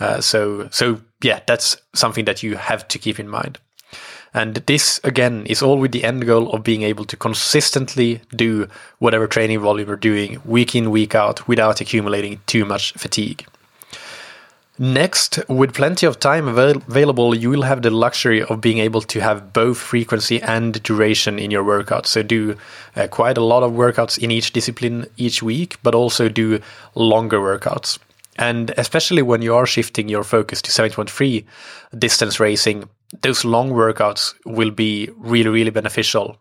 Uh, 0.00 0.20
so, 0.20 0.68
so 0.70 1.00
yeah, 1.22 1.40
that's 1.46 1.76
something 1.94 2.24
that 2.24 2.42
you 2.42 2.56
have 2.56 2.88
to 2.88 2.98
keep 2.98 3.20
in 3.20 3.28
mind. 3.28 3.58
And 4.32 4.56
this, 4.66 5.00
again, 5.04 5.46
is 5.46 5.62
all 5.62 5.78
with 5.78 5.92
the 5.92 6.02
end 6.02 6.26
goal 6.26 6.50
of 6.50 6.64
being 6.64 6.82
able 6.82 7.04
to 7.04 7.16
consistently 7.16 8.20
do 8.34 8.68
whatever 8.98 9.28
training 9.28 9.60
volume 9.60 9.86
you're 9.86 9.96
doing 9.96 10.40
week 10.44 10.74
in, 10.74 10.90
week 10.90 11.14
out 11.14 11.46
without 11.46 11.80
accumulating 11.80 12.40
too 12.46 12.64
much 12.64 12.92
fatigue. 12.94 13.46
Next, 14.76 15.38
with 15.48 15.72
plenty 15.72 16.04
of 16.04 16.18
time 16.18 16.48
avail- 16.48 16.82
available, 16.88 17.32
you 17.32 17.48
will 17.48 17.62
have 17.62 17.82
the 17.82 17.90
luxury 17.90 18.42
of 18.42 18.60
being 18.60 18.78
able 18.78 19.02
to 19.02 19.20
have 19.20 19.52
both 19.52 19.78
frequency 19.78 20.42
and 20.42 20.82
duration 20.82 21.38
in 21.38 21.52
your 21.52 21.62
workouts. 21.62 22.06
So, 22.06 22.24
do 22.24 22.56
uh, 22.96 23.06
quite 23.06 23.38
a 23.38 23.44
lot 23.44 23.62
of 23.62 23.70
workouts 23.72 24.18
in 24.18 24.32
each 24.32 24.52
discipline 24.52 25.06
each 25.16 25.44
week, 25.44 25.76
but 25.84 25.94
also 25.94 26.28
do 26.28 26.58
longer 26.96 27.38
workouts. 27.38 28.00
And 28.36 28.74
especially 28.76 29.22
when 29.22 29.42
you 29.42 29.54
are 29.54 29.66
shifting 29.66 30.08
your 30.08 30.24
focus 30.24 30.60
to 30.62 30.72
70.3 30.72 31.44
distance 31.96 32.40
racing, 32.40 32.88
those 33.22 33.44
long 33.44 33.70
workouts 33.70 34.34
will 34.44 34.72
be 34.72 35.08
really, 35.16 35.50
really 35.50 35.70
beneficial. 35.70 36.36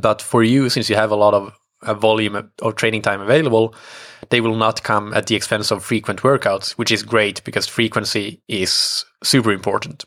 But 0.00 0.20
for 0.20 0.42
you, 0.42 0.68
since 0.70 0.90
you 0.90 0.96
have 0.96 1.12
a 1.12 1.16
lot 1.16 1.34
of 1.34 1.52
a 1.84 1.94
volume 1.94 2.50
of 2.60 2.76
training 2.76 3.02
time 3.02 3.20
available, 3.20 3.74
they 4.30 4.40
will 4.40 4.56
not 4.56 4.82
come 4.82 5.12
at 5.14 5.26
the 5.26 5.34
expense 5.34 5.70
of 5.70 5.84
frequent 5.84 6.22
workouts, 6.22 6.72
which 6.72 6.90
is 6.90 7.02
great 7.02 7.42
because 7.44 7.66
frequency 7.66 8.40
is 8.48 9.04
super 9.22 9.52
important. 9.52 10.04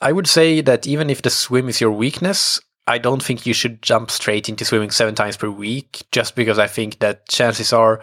I 0.00 0.12
would 0.12 0.26
say 0.26 0.60
that 0.62 0.86
even 0.86 1.10
if 1.10 1.22
the 1.22 1.30
swim 1.30 1.68
is 1.68 1.80
your 1.80 1.92
weakness, 1.92 2.60
I 2.86 2.98
don't 2.98 3.22
think 3.22 3.46
you 3.46 3.54
should 3.54 3.82
jump 3.82 4.10
straight 4.10 4.48
into 4.48 4.64
swimming 4.64 4.90
seven 4.90 5.14
times 5.14 5.36
per 5.36 5.50
week 5.50 6.02
just 6.10 6.34
because 6.34 6.58
I 6.58 6.66
think 6.66 6.98
that 7.00 7.28
chances 7.28 7.72
are 7.72 8.00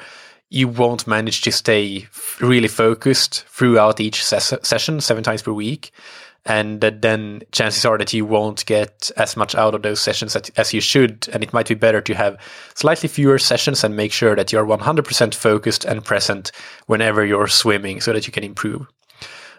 you 0.50 0.68
won't 0.68 1.08
manage 1.08 1.42
to 1.42 1.52
stay 1.52 2.08
really 2.40 2.70
focused 2.70 3.44
throughout 3.48 4.00
each 4.00 4.24
ses- 4.24 4.54
session 4.62 5.02
seven 5.02 5.24
times 5.24 5.42
per 5.42 5.52
week 5.52 5.92
and 6.48 6.80
then 6.80 7.42
chances 7.51 7.84
are 7.84 7.98
that 7.98 8.13
you 8.13 8.25
won't 8.25 8.66
get 8.66 9.12
as 9.18 9.36
much 9.36 9.54
out 9.54 9.75
of 9.75 9.82
those 9.82 10.00
sessions 10.00 10.34
as 10.36 10.74
you 10.74 10.80
should. 10.80 11.27
And 11.34 11.44
it 11.44 11.51
might 11.51 11.68
be 11.68 11.75
better 11.75 12.00
to 12.00 12.16
have 12.16 12.38
slightly 12.74 13.10
fewer 13.10 13.38
sessions 13.38 13.84
and 13.84 13.98
make 13.98 14.13
sure 14.13 14.34
that 14.34 14.54
you're 14.54 14.66
100% 14.66 15.36
focused 15.36 15.84
and 15.84 16.06
present 16.06 16.54
whenever 16.86 17.25
you're 17.25 17.50
swimming 17.50 18.00
so 18.00 18.13
that 18.13 18.27
you 18.27 18.32
can 18.32 18.46
improve. 18.46 18.88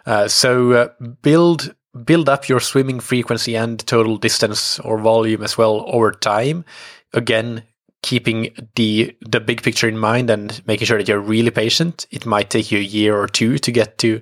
Uh, 0.07 0.27
so 0.27 0.71
uh, 0.71 0.87
build 1.21 1.75
build 2.05 2.29
up 2.29 2.47
your 2.47 2.59
swimming 2.59 2.99
frequency 2.99 3.55
and 3.55 3.85
total 3.85 4.17
distance 4.17 4.79
or 4.79 4.97
volume 4.97 5.43
as 5.43 5.57
well 5.57 5.85
over 5.87 6.11
time. 6.11 6.65
Again 7.13 7.63
keeping 8.01 8.49
the 8.75 9.15
the 9.21 9.39
big 9.39 9.61
picture 9.61 9.87
in 9.87 9.97
mind 9.97 10.29
and 10.29 10.65
making 10.65 10.87
sure 10.87 10.97
that 10.97 11.07
you're 11.07 11.19
really 11.19 11.51
patient. 11.51 12.07
It 12.11 12.25
might 12.25 12.49
take 12.49 12.71
you 12.71 12.79
a 12.79 12.81
year 12.81 13.19
or 13.19 13.27
two 13.27 13.57
to 13.59 13.71
get 13.71 13.97
to 13.99 14.21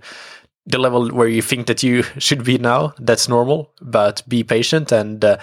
the 0.67 0.77
level 0.77 1.09
where 1.09 1.27
you 1.27 1.41
think 1.41 1.67
that 1.67 1.81
you 1.81 2.03
should 2.17 2.43
be 2.43 2.57
now. 2.57 2.93
That's 2.99 3.27
normal, 3.27 3.71
but 3.81 4.21
be 4.27 4.43
patient 4.43 4.91
and 4.91 5.23
uh, 5.23 5.37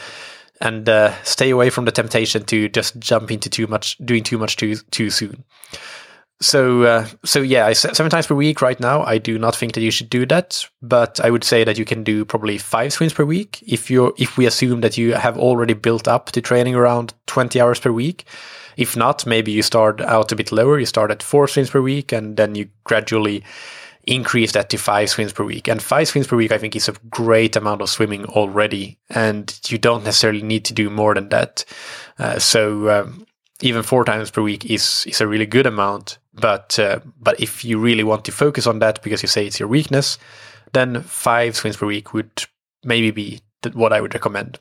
and 0.60 0.88
uh, 0.88 1.12
stay 1.24 1.50
away 1.50 1.70
from 1.70 1.84
the 1.84 1.92
temptation 1.92 2.44
to 2.44 2.68
just 2.68 2.98
jump 2.98 3.30
into 3.30 3.50
too 3.50 3.66
much, 3.66 3.98
doing 3.98 4.22
too 4.22 4.38
much 4.38 4.56
too 4.56 4.76
too 4.90 5.10
soon. 5.10 5.44
So 6.40 6.82
uh, 6.82 7.06
so 7.24 7.40
yeah, 7.40 7.72
seven 7.72 8.10
times 8.10 8.26
per 8.26 8.34
week 8.34 8.60
right 8.60 8.78
now. 8.78 9.02
I 9.02 9.18
do 9.18 9.38
not 9.38 9.56
think 9.56 9.72
that 9.74 9.80
you 9.80 9.90
should 9.90 10.10
do 10.10 10.26
that, 10.26 10.66
but 10.82 11.20
I 11.20 11.30
would 11.30 11.44
say 11.44 11.64
that 11.64 11.78
you 11.78 11.84
can 11.84 12.04
do 12.04 12.24
probably 12.24 12.58
five 12.58 12.92
swims 12.92 13.14
per 13.14 13.24
week 13.24 13.62
if 13.66 13.90
you 13.90 14.14
if 14.18 14.36
we 14.36 14.46
assume 14.46 14.80
that 14.82 14.98
you 14.98 15.14
have 15.14 15.38
already 15.38 15.74
built 15.74 16.06
up 16.06 16.32
to 16.32 16.40
training 16.40 16.74
around 16.74 17.14
twenty 17.26 17.60
hours 17.60 17.80
per 17.80 17.92
week. 17.92 18.24
If 18.76 18.96
not, 18.96 19.24
maybe 19.24 19.52
you 19.52 19.62
start 19.62 20.00
out 20.00 20.32
a 20.32 20.36
bit 20.36 20.50
lower. 20.50 20.80
You 20.80 20.86
start 20.86 21.12
at 21.12 21.22
four 21.22 21.46
swims 21.46 21.70
per 21.70 21.80
week, 21.80 22.12
and 22.12 22.36
then 22.36 22.56
you 22.56 22.68
gradually 22.82 23.44
increase 24.06 24.52
that 24.52 24.70
to 24.70 24.76
five 24.76 25.10
swims 25.10 25.32
per 25.32 25.44
week. 25.44 25.68
And 25.68 25.82
five 25.82 26.08
swims 26.08 26.26
per 26.26 26.36
week, 26.36 26.52
I 26.52 26.58
think, 26.58 26.76
is 26.76 26.88
a 26.88 26.94
great 27.10 27.56
amount 27.56 27.82
of 27.82 27.88
swimming 27.88 28.24
already. 28.26 28.98
And 29.10 29.58
you 29.68 29.78
don't 29.78 30.04
necessarily 30.04 30.42
need 30.42 30.64
to 30.66 30.74
do 30.74 30.90
more 30.90 31.14
than 31.14 31.28
that. 31.30 31.64
Uh, 32.18 32.38
so 32.38 32.90
um, 32.90 33.26
even 33.60 33.82
four 33.82 34.04
times 34.04 34.30
per 34.30 34.42
week 34.42 34.64
is 34.66 35.04
is 35.06 35.20
a 35.20 35.26
really 35.26 35.46
good 35.46 35.66
amount. 35.66 36.18
But 36.34 36.78
uh, 36.78 37.00
but 37.20 37.40
if 37.40 37.64
you 37.64 37.78
really 37.78 38.04
want 38.04 38.24
to 38.26 38.32
focus 38.32 38.66
on 38.66 38.78
that 38.80 39.02
because 39.02 39.22
you 39.22 39.28
say 39.28 39.46
it's 39.46 39.60
your 39.60 39.68
weakness, 39.68 40.18
then 40.72 41.02
five 41.02 41.56
swims 41.56 41.76
per 41.76 41.86
week 41.86 42.12
would 42.12 42.44
maybe 42.84 43.10
be 43.10 43.40
what 43.72 43.92
I 43.92 44.00
would 44.00 44.14
recommend. 44.14 44.58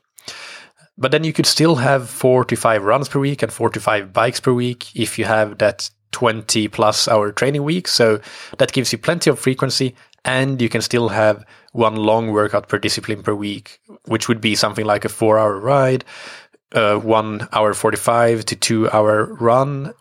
But 0.98 1.12
then 1.12 1.24
you 1.24 1.34
could 1.34 1.48
still 1.48 1.76
have 1.76 2.10
four 2.10 2.46
to 2.46 2.56
five 2.56 2.84
runs 2.84 3.10
per 3.10 3.20
week 3.20 3.42
and 3.42 3.52
four 3.52 3.70
to 3.72 3.80
five 3.80 4.14
bikes 4.14 4.40
per 4.40 4.54
week 4.54 4.96
if 4.96 5.18
you 5.18 5.26
have 5.26 5.58
that 5.58 5.90
20 6.14 6.70
plus 6.70 7.08
hour 7.08 7.32
training 7.32 7.64
week. 7.64 7.88
So 7.90 8.22
that 8.58 8.72
gives 8.72 8.92
you 8.92 8.98
plenty 8.98 9.30
of 9.30 9.40
frequency 9.40 9.96
and 10.24 10.62
you 10.62 10.70
can 10.70 10.82
still 10.82 11.10
have 11.10 11.46
one 11.74 11.96
long 11.96 12.32
workout 12.32 12.70
per 12.70 12.80
discipline 12.80 13.24
per 13.24 13.34
week, 13.34 13.80
which 14.06 14.30
would 14.30 14.40
be 14.40 14.56
something 14.56 14.86
like 14.86 15.04
a 15.04 15.10
four 15.10 15.38
hour 15.38 15.60
ride, 15.60 16.06
uh, 16.72 16.96
one 16.98 17.48
hour 17.52 17.74
45 17.74 18.46
to 18.46 18.56
two 18.56 18.90
hour 18.92 19.34
run 19.36 19.94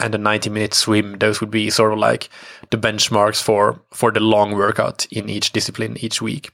and 0.00 0.14
a 0.14 0.18
90 0.18 0.50
minute 0.50 0.74
swim. 0.74 1.18
Those 1.18 1.40
would 1.40 1.50
be 1.50 1.70
sort 1.70 1.92
of 1.92 1.98
like 1.98 2.28
the 2.70 2.78
benchmarks 2.78 3.42
for, 3.42 3.82
for 3.92 4.10
the 4.10 4.20
long 4.20 4.52
workout 4.52 5.06
in 5.10 5.28
each 5.28 5.52
discipline 5.52 5.96
each 6.00 6.22
week. 6.22 6.50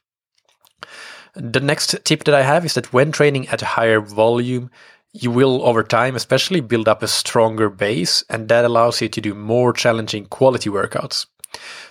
The 1.35 1.61
next 1.61 1.97
tip 2.05 2.25
that 2.25 2.35
I 2.35 2.43
have 2.43 2.65
is 2.65 2.75
that 2.75 2.93
when 2.93 3.11
training 3.11 3.49
at 3.49 3.63
a 3.63 3.67
higher 3.67 4.01
volume, 4.01 4.71
you 5.13 5.31
will 5.31 5.63
over 5.67 5.83
time 5.83 6.17
especially 6.17 6.61
build 6.61 6.89
up 6.89 7.03
a 7.03 7.09
stronger 7.09 7.69
base 7.69 8.25
and 8.31 8.49
that 8.49 8.65
allows 8.65 9.01
you 9.01 9.09
to 9.09 9.21
do 9.21 9.35
more 9.35 9.73
challenging 9.73 10.25
quality 10.27 10.71
workouts. 10.71 11.27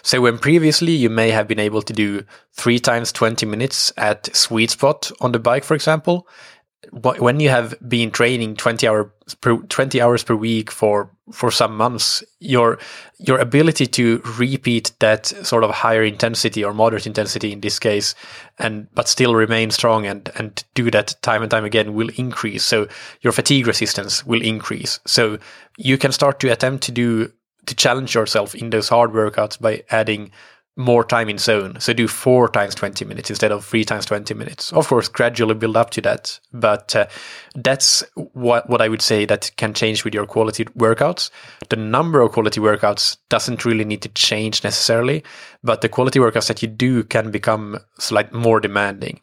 So 0.01 0.21
when 0.21 0.39
previously 0.39 0.93
you 0.93 1.09
may 1.09 1.29
have 1.29 1.47
been 1.47 1.59
able 1.59 1.83
to 1.83 1.93
do 1.93 2.23
three 2.53 2.79
times 2.79 3.11
20 3.11 3.45
minutes 3.45 3.93
at 3.95 4.35
sweet 4.35 4.71
spot 4.71 5.11
on 5.21 5.31
the 5.31 5.39
bike, 5.39 5.63
for 5.63 5.75
example, 5.75 6.27
when 6.91 7.39
you 7.39 7.49
have 7.49 7.75
been 7.87 8.09
training 8.09 8.55
20 8.55 8.87
hour 8.87 9.13
per 9.39 9.57
20 9.57 10.01
hours 10.01 10.23
per 10.23 10.35
week 10.35 10.71
for 10.71 11.11
for 11.31 11.51
some 11.51 11.77
months 11.77 12.23
your 12.39 12.79
your 13.19 13.37
ability 13.37 13.85
to 13.85 14.19
repeat 14.37 14.91
that 14.99 15.27
sort 15.27 15.63
of 15.63 15.69
higher 15.69 16.03
intensity 16.03 16.63
or 16.63 16.73
moderate 16.73 17.05
intensity 17.05 17.51
in 17.51 17.61
this 17.61 17.77
case 17.77 18.15
and 18.57 18.87
but 18.95 19.07
still 19.07 19.35
remain 19.35 19.69
strong 19.69 20.07
and 20.07 20.31
and 20.35 20.63
do 20.73 20.89
that 20.89 21.15
time 21.21 21.43
and 21.43 21.51
time 21.51 21.65
again 21.65 21.93
will 21.93 22.09
increase. 22.15 22.63
So 22.63 22.87
your 23.21 23.31
fatigue 23.31 23.67
resistance 23.67 24.25
will 24.25 24.41
increase. 24.41 24.99
So 25.05 25.37
you 25.77 25.99
can 25.99 26.11
start 26.11 26.39
to 26.39 26.51
attempt 26.51 26.83
to 26.85 26.91
do 26.91 27.31
to 27.67 27.75
challenge 27.75 28.15
yourself 28.15 28.55
in 28.55 28.71
those 28.71 28.89
hard 28.89 29.11
workouts 29.11 29.59
by 29.59 29.83
adding 29.91 30.31
more 30.81 31.03
time 31.03 31.29
in 31.29 31.37
zone. 31.37 31.79
So 31.79 31.93
do 31.93 32.07
four 32.07 32.49
times 32.49 32.75
20 32.75 33.05
minutes 33.05 33.29
instead 33.29 33.51
of 33.51 33.65
three 33.65 33.85
times 33.85 34.05
20 34.05 34.33
minutes. 34.33 34.73
Of 34.73 34.87
course, 34.87 35.07
gradually 35.07 35.53
build 35.53 35.77
up 35.77 35.91
to 35.91 36.01
that. 36.01 36.39
But 36.51 36.95
uh, 36.95 37.07
that's 37.55 38.03
what, 38.33 38.69
what 38.69 38.81
I 38.81 38.89
would 38.89 39.01
say 39.01 39.25
that 39.25 39.51
can 39.57 39.73
change 39.73 40.03
with 40.03 40.13
your 40.13 40.25
quality 40.25 40.65
workouts. 40.65 41.29
The 41.69 41.75
number 41.75 42.21
of 42.21 42.31
quality 42.31 42.59
workouts 42.59 43.17
doesn't 43.29 43.65
really 43.65 43.85
need 43.85 44.01
to 44.01 44.09
change 44.09 44.63
necessarily, 44.63 45.23
but 45.63 45.81
the 45.81 45.89
quality 45.89 46.19
workouts 46.19 46.47
that 46.47 46.61
you 46.61 46.67
do 46.67 47.03
can 47.03 47.31
become 47.31 47.79
slightly 47.97 48.39
more 48.39 48.59
demanding. 48.59 49.21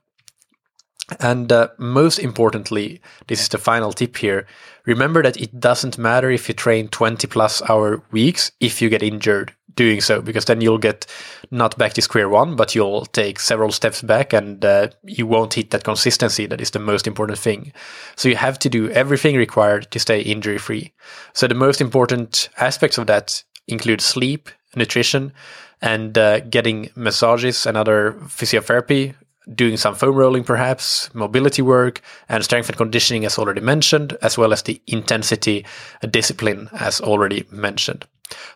And 1.20 1.50
uh, 1.50 1.68
most 1.78 2.18
importantly, 2.18 3.00
this 3.28 3.40
is 3.40 3.48
the 3.48 3.58
final 3.58 3.92
tip 3.92 4.16
here. 4.16 4.46
Remember 4.84 5.22
that 5.22 5.40
it 5.40 5.58
doesn't 5.58 5.98
matter 5.98 6.30
if 6.30 6.48
you 6.48 6.54
train 6.54 6.88
20 6.88 7.26
plus 7.26 7.62
hour 7.68 8.02
weeks 8.10 8.52
if 8.60 8.82
you 8.82 8.88
get 8.88 9.02
injured 9.02 9.54
doing 9.78 10.00
so 10.00 10.20
because 10.20 10.44
then 10.46 10.60
you'll 10.60 10.76
get 10.76 11.06
not 11.50 11.78
back 11.78 11.94
to 11.94 12.02
square 12.02 12.28
one, 12.28 12.56
but 12.56 12.74
you'll 12.74 13.06
take 13.06 13.38
several 13.38 13.70
steps 13.70 14.02
back 14.02 14.32
and 14.32 14.64
uh, 14.64 14.88
you 15.04 15.26
won't 15.26 15.54
hit 15.54 15.70
that 15.70 15.84
consistency 15.84 16.46
that 16.46 16.60
is 16.60 16.72
the 16.72 16.78
most 16.78 17.06
important 17.06 17.38
thing. 17.38 17.72
So 18.16 18.28
you 18.28 18.36
have 18.36 18.58
to 18.58 18.68
do 18.68 18.90
everything 18.90 19.36
required 19.36 19.90
to 19.92 20.00
stay 20.00 20.20
injury 20.20 20.58
free. 20.58 20.92
So 21.32 21.46
the 21.46 21.54
most 21.54 21.80
important 21.80 22.48
aspects 22.58 22.98
of 22.98 23.06
that 23.06 23.42
include 23.68 24.00
sleep, 24.00 24.50
nutrition, 24.74 25.32
and 25.80 26.18
uh, 26.18 26.40
getting 26.40 26.90
massages 26.96 27.64
and 27.64 27.76
other 27.76 28.14
physiotherapy 28.26 29.14
doing 29.54 29.76
some 29.76 29.94
foam 29.94 30.14
rolling 30.14 30.44
perhaps, 30.44 31.12
mobility 31.14 31.62
work, 31.62 32.00
and 32.28 32.44
strength 32.44 32.68
and 32.68 32.76
conditioning 32.76 33.24
as 33.24 33.38
already 33.38 33.60
mentioned, 33.60 34.16
as 34.22 34.36
well 34.36 34.52
as 34.52 34.62
the 34.62 34.80
intensity 34.86 35.64
discipline 36.10 36.68
as 36.72 37.00
already 37.00 37.44
mentioned. 37.50 38.06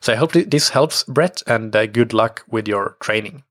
So 0.00 0.12
I 0.12 0.16
hope 0.16 0.32
this 0.32 0.70
helps, 0.70 1.04
Brett, 1.04 1.42
and 1.46 1.74
uh, 1.74 1.86
good 1.86 2.12
luck 2.12 2.44
with 2.48 2.68
your 2.68 2.96
training. 3.00 3.44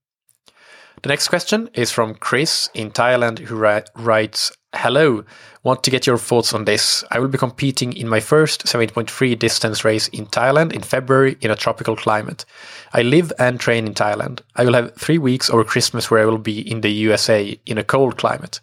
The 1.01 1.09
next 1.09 1.29
question 1.29 1.69
is 1.73 1.91
from 1.91 2.13
Chris 2.15 2.69
in 2.75 2.91
Thailand, 2.91 3.39
who 3.39 3.55
ri- 3.55 3.83
writes 3.95 4.51
Hello, 4.73 5.25
want 5.63 5.83
to 5.83 5.91
get 5.91 6.07
your 6.07 6.17
thoughts 6.17 6.53
on 6.53 6.63
this. 6.63 7.03
I 7.11 7.19
will 7.19 7.27
be 7.27 7.37
competing 7.37 7.91
in 7.91 8.07
my 8.07 8.21
first 8.21 8.65
70.3 8.65 9.37
distance 9.37 9.83
race 9.83 10.07
in 10.07 10.27
Thailand 10.27 10.71
in 10.71 10.81
February 10.81 11.37
in 11.41 11.51
a 11.51 11.57
tropical 11.57 11.97
climate. 11.97 12.45
I 12.93 13.01
live 13.01 13.33
and 13.37 13.59
train 13.59 13.85
in 13.85 13.93
Thailand. 13.93 14.39
I 14.55 14.63
will 14.63 14.73
have 14.73 14.95
three 14.95 15.17
weeks 15.17 15.49
over 15.49 15.65
Christmas 15.65 16.09
where 16.09 16.21
I 16.21 16.25
will 16.25 16.37
be 16.37 16.59
in 16.61 16.81
the 16.81 16.89
USA 16.89 17.59
in 17.65 17.77
a 17.77 17.83
cold 17.83 18.17
climate. 18.17 18.61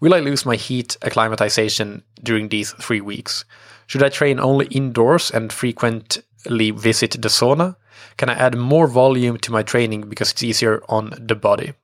Will 0.00 0.14
I 0.14 0.20
lose 0.20 0.46
my 0.46 0.56
heat 0.56 0.96
acclimatization 1.02 2.02
during 2.22 2.48
these 2.48 2.72
three 2.72 3.02
weeks? 3.02 3.44
Should 3.86 4.02
I 4.02 4.08
train 4.08 4.40
only 4.40 4.66
indoors 4.66 5.30
and 5.30 5.52
frequently 5.52 6.70
visit 6.70 7.12
the 7.12 7.28
sauna? 7.28 7.76
Can 8.16 8.30
I 8.30 8.34
add 8.34 8.56
more 8.56 8.86
volume 8.86 9.36
to 9.38 9.52
my 9.52 9.62
training 9.62 10.08
because 10.08 10.32
it's 10.32 10.42
easier 10.42 10.82
on 10.88 11.12
the 11.20 11.36
body? 11.36 11.74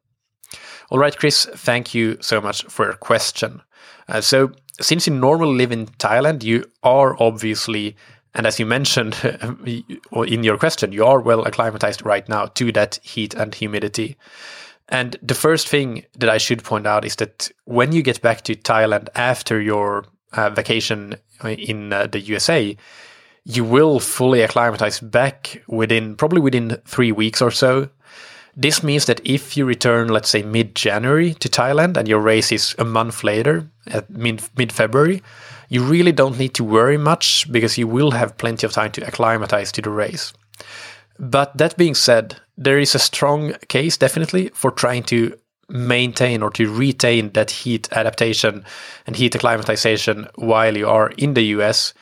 All 0.90 0.98
right, 0.98 1.16
Chris, 1.16 1.44
thank 1.44 1.94
you 1.94 2.16
so 2.20 2.40
much 2.40 2.62
for 2.64 2.86
your 2.86 2.94
question. 2.94 3.62
Uh, 4.08 4.20
so, 4.22 4.52
since 4.80 5.06
you 5.06 5.12
normally 5.12 5.56
live 5.56 5.72
in 5.72 5.86
Thailand, 5.86 6.42
you 6.42 6.64
are 6.82 7.20
obviously, 7.20 7.96
and 8.34 8.46
as 8.46 8.58
you 8.58 8.64
mentioned 8.64 9.16
in 9.66 10.44
your 10.44 10.56
question, 10.56 10.92
you 10.92 11.04
are 11.04 11.20
well 11.20 11.44
acclimatized 11.44 12.04
right 12.06 12.26
now 12.28 12.46
to 12.46 12.72
that 12.72 12.98
heat 13.02 13.34
and 13.34 13.54
humidity. 13.54 14.16
And 14.88 15.16
the 15.22 15.34
first 15.34 15.68
thing 15.68 16.04
that 16.16 16.30
I 16.30 16.38
should 16.38 16.64
point 16.64 16.86
out 16.86 17.04
is 17.04 17.16
that 17.16 17.50
when 17.64 17.92
you 17.92 18.02
get 18.02 18.22
back 18.22 18.42
to 18.42 18.54
Thailand 18.54 19.08
after 19.14 19.60
your 19.60 20.06
uh, 20.32 20.48
vacation 20.50 21.16
in 21.44 21.92
uh, 21.92 22.06
the 22.06 22.20
USA, 22.20 22.76
you 23.44 23.64
will 23.64 24.00
fully 24.00 24.42
acclimatize 24.42 25.00
back 25.00 25.62
within 25.68 26.16
probably 26.16 26.40
within 26.40 26.78
three 26.86 27.12
weeks 27.12 27.42
or 27.42 27.50
so. 27.50 27.90
This 28.60 28.82
means 28.82 29.06
that 29.06 29.20
if 29.24 29.56
you 29.56 29.64
return, 29.64 30.08
let's 30.08 30.28
say 30.28 30.42
mid 30.42 30.74
January 30.74 31.34
to 31.34 31.48
Thailand 31.48 31.96
and 31.96 32.08
your 32.08 32.18
race 32.18 32.50
is 32.50 32.74
a 32.76 32.84
month 32.84 33.22
later, 33.22 33.70
at 33.86 34.10
mid 34.10 34.72
February, 34.72 35.22
you 35.68 35.84
really 35.84 36.10
don't 36.10 36.40
need 36.40 36.54
to 36.54 36.64
worry 36.64 36.98
much 36.98 37.50
because 37.52 37.78
you 37.78 37.86
will 37.86 38.10
have 38.10 38.36
plenty 38.36 38.66
of 38.66 38.72
time 38.72 38.90
to 38.92 39.06
acclimatize 39.06 39.70
to 39.70 39.80
the 39.80 39.90
race. 39.90 40.32
But 41.20 41.56
that 41.56 41.76
being 41.76 41.94
said, 41.94 42.36
there 42.56 42.80
is 42.80 42.96
a 42.96 42.98
strong 42.98 43.52
case 43.68 43.96
definitely 43.96 44.48
for 44.54 44.72
trying 44.72 45.04
to 45.04 45.38
maintain 45.68 46.42
or 46.42 46.50
to 46.50 46.74
retain 46.74 47.30
that 47.34 47.52
heat 47.52 47.88
adaptation 47.92 48.64
and 49.06 49.14
heat 49.14 49.36
acclimatization 49.36 50.26
while 50.34 50.76
you 50.76 50.88
are 50.88 51.10
in 51.10 51.34
the 51.34 51.44
US. 51.58 51.94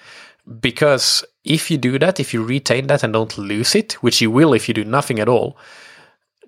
Because 0.61 1.23
if 1.45 1.71
you 1.71 1.77
do 1.77 1.99
that, 1.99 2.19
if 2.19 2.33
you 2.33 2.43
retain 2.43 2.87
that 2.87 3.03
and 3.03 3.13
don't 3.13 3.37
lose 3.37 3.75
it, 3.75 3.93
which 4.03 4.23
you 4.23 4.31
will 4.31 4.55
if 4.55 4.69
you 4.69 4.75
do 4.75 4.85
nothing 4.85 5.19
at 5.19 5.29
all, 5.29 5.59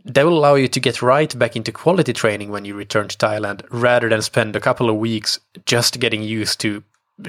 that 0.04 0.24
will 0.24 0.38
allow 0.38 0.54
you 0.54 0.68
to 0.68 0.80
get 0.80 1.02
right 1.02 1.38
back 1.38 1.56
into 1.56 1.72
quality 1.72 2.12
training 2.12 2.50
when 2.50 2.64
you 2.64 2.74
return 2.74 3.08
to 3.08 3.16
Thailand 3.16 3.64
rather 3.70 4.08
than 4.08 4.22
spend 4.22 4.56
a 4.56 4.60
couple 4.60 4.88
of 4.88 4.96
weeks 4.96 5.40
just 5.66 6.00
getting 6.00 6.22
used 6.22 6.60
to 6.60 6.82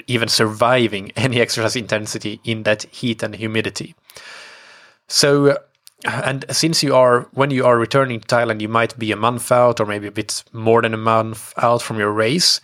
even 0.08 0.28
surviving 0.28 1.12
any 1.16 1.42
exercise 1.42 1.76
intensity 1.76 2.40
in 2.44 2.64
that 2.64 2.84
heat 2.84 3.24
and 3.24 3.36
humidity. 3.36 3.96
So, 5.08 5.48
uh, 5.48 5.58
and 6.06 6.46
since 6.50 6.84
you 6.84 6.96
are, 6.96 7.22
when 7.34 7.52
you 7.52 7.66
are 7.66 7.78
returning 7.78 8.22
to 8.22 8.28
Thailand, 8.28 8.62
you 8.62 8.70
might 8.70 8.98
be 8.98 9.12
a 9.12 9.18
month 9.18 9.52
out 9.52 9.80
or 9.80 9.86
maybe 9.86 10.08
a 10.08 10.12
bit 10.12 10.44
more 10.54 10.82
than 10.82 10.94
a 10.94 10.98
month 10.98 11.54
out 11.58 11.82
from 11.82 11.98
your 11.98 12.12
race. 12.12 12.62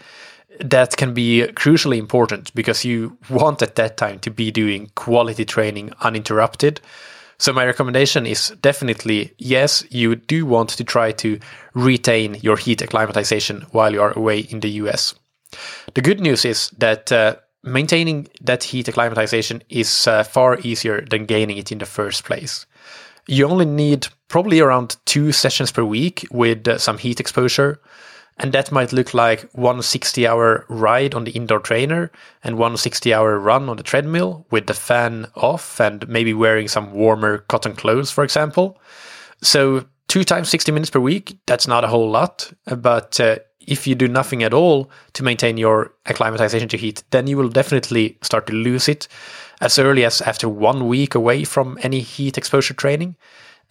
That 0.61 0.95
can 0.95 1.13
be 1.13 1.41
crucially 1.55 1.97
important 1.97 2.53
because 2.55 2.85
you 2.85 3.17
want 3.29 3.61
at 3.61 3.75
that 3.75 3.97
time 3.97 4.19
to 4.19 4.31
be 4.31 4.51
doing 4.51 4.89
quality 4.95 5.43
training 5.43 5.91
uninterrupted. 5.99 6.79
So, 7.37 7.51
my 7.51 7.65
recommendation 7.65 8.25
is 8.25 8.53
definitely 8.61 9.33
yes, 9.37 9.83
you 9.89 10.15
do 10.15 10.45
want 10.45 10.69
to 10.69 10.83
try 10.83 11.11
to 11.13 11.39
retain 11.73 12.35
your 12.41 12.57
heat 12.57 12.81
acclimatization 12.81 13.65
while 13.71 13.91
you 13.91 14.01
are 14.01 14.17
away 14.17 14.39
in 14.39 14.61
the 14.61 14.69
US. 14.81 15.13
The 15.93 16.01
good 16.01 16.19
news 16.19 16.45
is 16.45 16.69
that 16.77 17.11
uh, 17.11 17.35
maintaining 17.63 18.27
that 18.41 18.63
heat 18.63 18.87
acclimatization 18.87 19.63
is 19.69 20.07
uh, 20.07 20.23
far 20.23 20.59
easier 20.59 21.01
than 21.01 21.25
gaining 21.25 21.57
it 21.57 21.71
in 21.71 21.79
the 21.79 21.85
first 21.85 22.23
place. 22.23 22.65
You 23.27 23.47
only 23.47 23.65
need 23.65 24.07
probably 24.27 24.59
around 24.59 24.97
two 25.05 25.31
sessions 25.31 25.71
per 25.71 25.83
week 25.83 26.25
with 26.31 26.67
uh, 26.67 26.77
some 26.77 26.97
heat 26.97 27.19
exposure. 27.19 27.81
And 28.37 28.51
that 28.51 28.71
might 28.71 28.91
look 28.91 29.13
like 29.13 29.49
one 29.53 29.81
60 29.81 30.27
hour 30.27 30.65
ride 30.67 31.15
on 31.15 31.23
the 31.23 31.31
indoor 31.31 31.59
trainer 31.59 32.11
and 32.43 32.57
one 32.57 32.75
60 32.75 33.13
hour 33.13 33.39
run 33.39 33.69
on 33.69 33.77
the 33.77 33.83
treadmill 33.83 34.45
with 34.51 34.67
the 34.67 34.73
fan 34.73 35.27
off 35.35 35.79
and 35.79 36.07
maybe 36.09 36.33
wearing 36.33 36.67
some 36.67 36.91
warmer 36.91 37.39
cotton 37.39 37.75
clothes, 37.75 38.11
for 38.11 38.23
example. 38.23 38.77
So, 39.41 39.85
two 40.07 40.23
times 40.23 40.49
60 40.49 40.71
minutes 40.71 40.89
per 40.89 40.99
week, 40.99 41.37
that's 41.45 41.67
not 41.67 41.83
a 41.83 41.87
whole 41.87 42.09
lot. 42.09 42.51
But 42.65 43.19
uh, 43.19 43.37
if 43.61 43.87
you 43.87 43.95
do 43.95 44.07
nothing 44.07 44.43
at 44.43 44.53
all 44.53 44.89
to 45.13 45.23
maintain 45.23 45.57
your 45.57 45.93
acclimatization 46.05 46.67
to 46.69 46.77
heat, 46.77 47.03
then 47.11 47.27
you 47.27 47.37
will 47.37 47.49
definitely 47.49 48.17
start 48.21 48.47
to 48.47 48.53
lose 48.53 48.89
it 48.89 49.07
as 49.61 49.79
early 49.79 50.03
as 50.03 50.21
after 50.21 50.49
one 50.49 50.87
week 50.87 51.15
away 51.15 51.43
from 51.43 51.77
any 51.81 52.01
heat 52.01 52.37
exposure 52.37 52.73
training. 52.73 53.15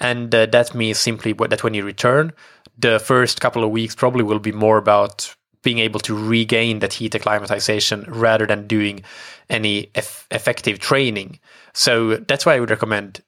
And 0.00 0.34
uh, 0.34 0.46
that 0.46 0.74
means 0.74 0.98
simply 0.98 1.32
that 1.34 1.62
when 1.62 1.74
you 1.74 1.84
return, 1.84 2.32
the 2.78 2.98
first 2.98 3.40
couple 3.40 3.64
of 3.64 3.70
weeks 3.70 3.94
probably 3.94 4.22
will 4.22 4.38
be 4.38 4.52
more 4.52 4.78
about 4.78 5.34
being 5.62 5.78
able 5.78 6.00
to 6.00 6.16
regain 6.16 6.80
that 6.80 6.92
heat 6.92 7.14
acclimatization 7.14 8.04
rather 8.08 8.46
than 8.46 8.66
doing 8.66 9.02
any 9.48 9.90
eff- 9.94 10.26
effective 10.30 10.78
training. 10.78 11.38
So 11.72 12.16
that's 12.16 12.44
why 12.44 12.54
I 12.54 12.60
would 12.60 12.70
recommend 12.70 13.22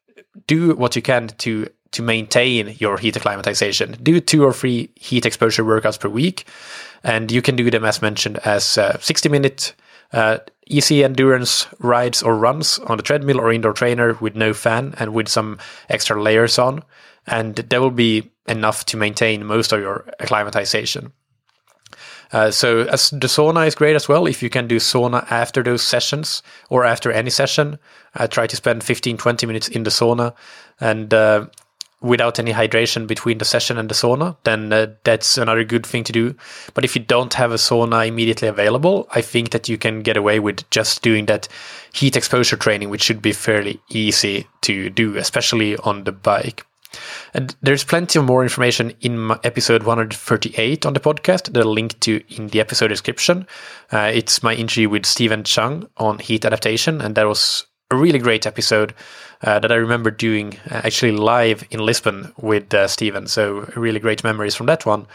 do 0.46 0.74
what 0.74 0.94
you 0.94 1.02
can 1.02 1.28
to 1.28 1.68
to 1.92 2.02
maintain 2.02 2.76
your 2.78 2.98
heat 2.98 3.16
acclimatization. 3.16 3.96
Do 4.02 4.20
two 4.20 4.44
or 4.44 4.52
three 4.52 4.90
heat 4.96 5.24
exposure 5.24 5.64
workouts 5.64 5.98
per 5.98 6.08
week, 6.08 6.44
and 7.02 7.30
you 7.32 7.40
can 7.40 7.56
do 7.56 7.70
them 7.70 7.84
as 7.84 8.02
mentioned 8.02 8.38
as 8.44 8.76
uh, 8.76 8.98
60 8.98 9.28
minute 9.28 9.74
uh, 10.12 10.38
easy 10.66 11.04
endurance 11.04 11.66
rides 11.78 12.22
or 12.22 12.36
runs 12.36 12.78
on 12.80 12.96
the 12.96 13.02
treadmill 13.02 13.40
or 13.40 13.52
indoor 13.52 13.72
trainer 13.72 14.14
with 14.14 14.36
no 14.36 14.52
fan 14.52 14.94
and 14.98 15.14
with 15.14 15.28
some 15.28 15.58
extra 15.88 16.20
layers 16.20 16.58
on, 16.58 16.82
and 17.26 17.56
that 17.56 17.80
will 17.80 17.90
be 17.90 18.30
enough 18.46 18.84
to 18.86 18.96
maintain 18.96 19.44
most 19.44 19.72
of 19.72 19.80
your 19.80 20.08
acclimatization. 20.20 21.12
Uh, 22.32 22.50
so 22.50 22.80
as 22.82 23.10
the 23.10 23.28
sauna 23.28 23.66
is 23.66 23.74
great 23.74 23.94
as 23.94 24.08
well. 24.08 24.26
If 24.26 24.42
you 24.42 24.50
can 24.50 24.66
do 24.66 24.76
sauna 24.76 25.30
after 25.30 25.62
those 25.62 25.82
sessions 25.82 26.42
or 26.70 26.84
after 26.84 27.12
any 27.12 27.30
session, 27.30 27.78
uh, 28.14 28.26
try 28.26 28.46
to 28.46 28.56
spend 28.56 28.82
15, 28.82 29.16
20 29.16 29.46
minutes 29.46 29.68
in 29.68 29.84
the 29.84 29.90
sauna 29.90 30.34
and 30.80 31.14
uh, 31.14 31.46
without 32.00 32.38
any 32.38 32.52
hydration 32.52 33.06
between 33.06 33.38
the 33.38 33.44
session 33.44 33.78
and 33.78 33.88
the 33.88 33.94
sauna, 33.94 34.36
then 34.44 34.72
uh, 34.72 34.86
that's 35.04 35.38
another 35.38 35.64
good 35.64 35.86
thing 35.86 36.04
to 36.04 36.12
do. 36.12 36.34
But 36.74 36.84
if 36.84 36.94
you 36.94 37.02
don't 37.02 37.32
have 37.34 37.52
a 37.52 37.56
sauna 37.56 38.06
immediately 38.06 38.48
available, 38.48 39.08
I 39.12 39.22
think 39.22 39.50
that 39.50 39.68
you 39.68 39.78
can 39.78 40.02
get 40.02 40.16
away 40.16 40.38
with 40.38 40.68
just 40.70 41.02
doing 41.02 41.26
that 41.26 41.48
heat 41.92 42.16
exposure 42.16 42.56
training, 42.56 42.90
which 42.90 43.02
should 43.02 43.22
be 43.22 43.32
fairly 43.32 43.80
easy 43.88 44.46
to 44.62 44.90
do, 44.90 45.16
especially 45.16 45.76
on 45.78 46.04
the 46.04 46.12
bike. 46.12 46.66
And 47.34 47.54
there's 47.62 47.84
plenty 47.84 48.18
of 48.18 48.24
more 48.24 48.42
information 48.42 48.92
in 49.00 49.30
episode 49.44 49.82
138 49.82 50.86
on 50.86 50.92
the 50.92 51.00
podcast 51.00 51.52
that 51.52 51.58
I'll 51.58 51.72
link 51.72 51.98
to 52.00 52.22
in 52.34 52.48
the 52.48 52.60
episode 52.60 52.88
description. 52.88 53.46
Uh, 53.92 54.10
it's 54.12 54.42
my 54.42 54.54
interview 54.54 54.88
with 54.88 55.06
Stephen 55.06 55.42
Cheung 55.42 55.88
on 55.96 56.18
heat 56.18 56.44
adaptation, 56.44 57.00
and 57.00 57.14
that 57.14 57.26
was 57.26 57.66
a 57.90 57.96
really 57.96 58.18
great 58.18 58.46
episode 58.46 58.94
uh, 59.42 59.58
that 59.58 59.70
I 59.70 59.76
remember 59.76 60.10
doing 60.10 60.58
uh, 60.70 60.82
actually 60.84 61.12
live 61.12 61.64
in 61.70 61.80
Lisbon 61.80 62.32
with 62.38 62.72
uh, 62.74 62.88
Stephen. 62.88 63.26
So, 63.26 63.70
really 63.76 64.00
great 64.00 64.24
memories 64.24 64.54
from 64.54 64.66
that 64.66 64.86
one. 64.86 65.06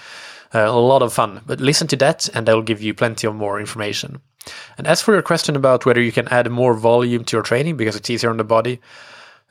Uh, 0.53 0.67
a 0.67 0.71
lot 0.71 1.01
of 1.01 1.13
fun. 1.13 1.41
But 1.45 1.61
listen 1.61 1.87
to 1.87 1.95
that, 1.97 2.29
and 2.33 2.45
that 2.45 2.55
will 2.55 2.61
give 2.61 2.81
you 2.81 2.93
plenty 2.93 3.25
of 3.25 3.35
more 3.35 3.59
information. 3.59 4.21
And 4.77 4.87
as 4.87 5.01
for 5.01 5.13
your 5.13 5.21
question 5.21 5.55
about 5.55 5.85
whether 5.85 6.01
you 6.01 6.11
can 6.11 6.27
add 6.27 6.49
more 6.49 6.73
volume 6.73 7.23
to 7.25 7.37
your 7.37 7.43
training 7.43 7.77
because 7.77 7.95
it's 7.95 8.09
easier 8.09 8.29
on 8.29 8.37
the 8.37 8.43
body, 8.43 8.81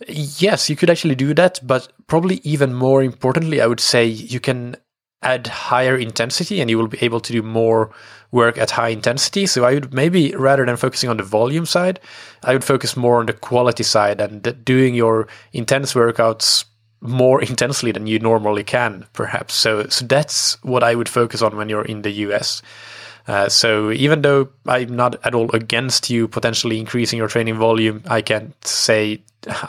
yes, 0.08 0.70
you 0.70 0.76
could 0.76 0.90
actually 0.90 1.14
do 1.14 1.34
that. 1.34 1.60
But 1.62 1.92
probably 2.06 2.40
even 2.44 2.74
more 2.74 3.02
importantly, 3.02 3.60
I 3.60 3.66
would 3.66 3.80
say 3.80 4.04
you 4.04 4.40
can 4.40 4.76
add 5.22 5.46
higher 5.46 5.96
intensity 5.96 6.60
and 6.60 6.70
you 6.70 6.78
will 6.78 6.88
be 6.88 7.02
able 7.02 7.20
to 7.20 7.32
do 7.32 7.42
more 7.42 7.90
work 8.32 8.56
at 8.56 8.70
high 8.70 8.88
intensity. 8.88 9.46
So 9.46 9.64
I 9.64 9.74
would 9.74 9.92
maybe 9.92 10.34
rather 10.34 10.64
than 10.64 10.76
focusing 10.76 11.10
on 11.10 11.16
the 11.16 11.22
volume 11.22 11.66
side, 11.66 12.00
I 12.42 12.52
would 12.52 12.64
focus 12.64 12.96
more 12.96 13.18
on 13.20 13.26
the 13.26 13.32
quality 13.32 13.82
side 13.82 14.20
and 14.20 14.64
doing 14.64 14.94
your 14.94 15.28
intense 15.52 15.94
workouts 15.94 16.64
more 17.00 17.42
intensely 17.50 17.92
than 17.92 18.06
you 18.06 18.18
normally 18.18 18.64
can, 18.64 19.06
perhaps. 19.12 19.54
So, 19.54 19.86
so 19.88 20.04
that's 20.06 20.62
what 20.62 20.82
I 20.82 20.94
would 20.94 21.08
focus 21.08 21.42
on 21.42 21.56
when 21.56 21.68
you're 21.68 21.84
in 21.84 22.02
the 22.02 22.10
US. 22.10 22.62
Uh, 23.26 23.48
so 23.48 23.90
even 23.90 24.22
though 24.22 24.48
I'm 24.66 24.96
not 24.96 25.16
at 25.24 25.35
all 25.35 25.50
against 25.52 26.11
you 26.11 26.26
potentially 26.28 26.78
increasing 26.78 27.18
your 27.18 27.28
training 27.28 27.56
volume, 27.56 28.02
I 28.09 28.22
can't 28.22 28.54
say 28.66 29.22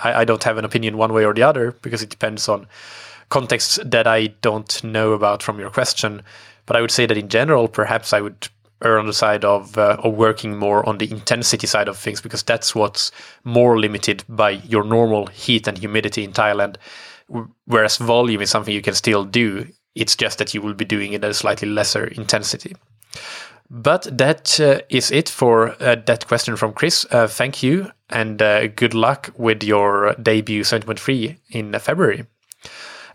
I, 0.03 0.21
I 0.21 0.25
don't 0.25 0.43
have 0.43 0.57
an 0.57 0.65
opinion 0.65 0.97
one 0.97 1.13
way 1.13 1.25
or 1.25 1.33
the 1.33 1.43
other 1.43 1.71
because 1.81 2.01
it 2.01 2.09
depends 2.09 2.47
on 2.49 2.67
contexts 3.29 3.79
that 3.83 4.07
I 4.07 4.27
don't 4.41 4.83
know 4.83 5.13
about 5.13 5.43
from 5.43 5.59
your 5.59 5.69
question. 5.69 6.21
But 6.65 6.75
I 6.75 6.81
would 6.81 6.91
say 6.91 7.05
that 7.05 7.17
in 7.17 7.29
general, 7.29 7.67
perhaps 7.67 8.13
I 8.13 8.21
would 8.21 8.47
err 8.83 8.99
on 8.99 9.05
the 9.05 9.13
side 9.13 9.45
of, 9.45 9.77
uh, 9.77 9.97
of 10.03 10.13
working 10.13 10.57
more 10.57 10.87
on 10.87 10.97
the 10.97 11.11
intensity 11.11 11.67
side 11.67 11.87
of 11.87 11.97
things 11.97 12.21
because 12.21 12.43
that's 12.43 12.73
what's 12.73 13.11
more 13.43 13.79
limited 13.79 14.23
by 14.27 14.51
your 14.51 14.83
normal 14.83 15.27
heat 15.27 15.67
and 15.67 15.77
humidity 15.77 16.23
in 16.23 16.33
Thailand. 16.33 16.77
Whereas 17.65 17.97
volume 17.97 18.41
is 18.41 18.49
something 18.49 18.73
you 18.73 18.81
can 18.81 18.95
still 18.95 19.23
do. 19.23 19.67
It's 19.95 20.15
just 20.15 20.37
that 20.37 20.53
you 20.53 20.61
will 20.61 20.73
be 20.73 20.85
doing 20.85 21.13
it 21.13 21.23
at 21.23 21.31
a 21.31 21.33
slightly 21.33 21.67
lesser 21.67 22.05
intensity. 22.05 22.75
But 23.69 24.17
that 24.17 24.59
uh, 24.59 24.81
is 24.89 25.11
it 25.11 25.29
for 25.29 25.75
uh, 25.81 25.95
that 26.05 26.27
question 26.27 26.57
from 26.57 26.73
Chris. 26.73 27.05
Uh, 27.09 27.27
thank 27.27 27.63
you 27.63 27.91
and 28.09 28.41
uh, 28.41 28.67
good 28.67 28.93
luck 28.93 29.31
with 29.37 29.63
your 29.63 30.13
debut 30.21 30.63
70.3 30.63 31.37
in 31.49 31.77
February. 31.79 32.25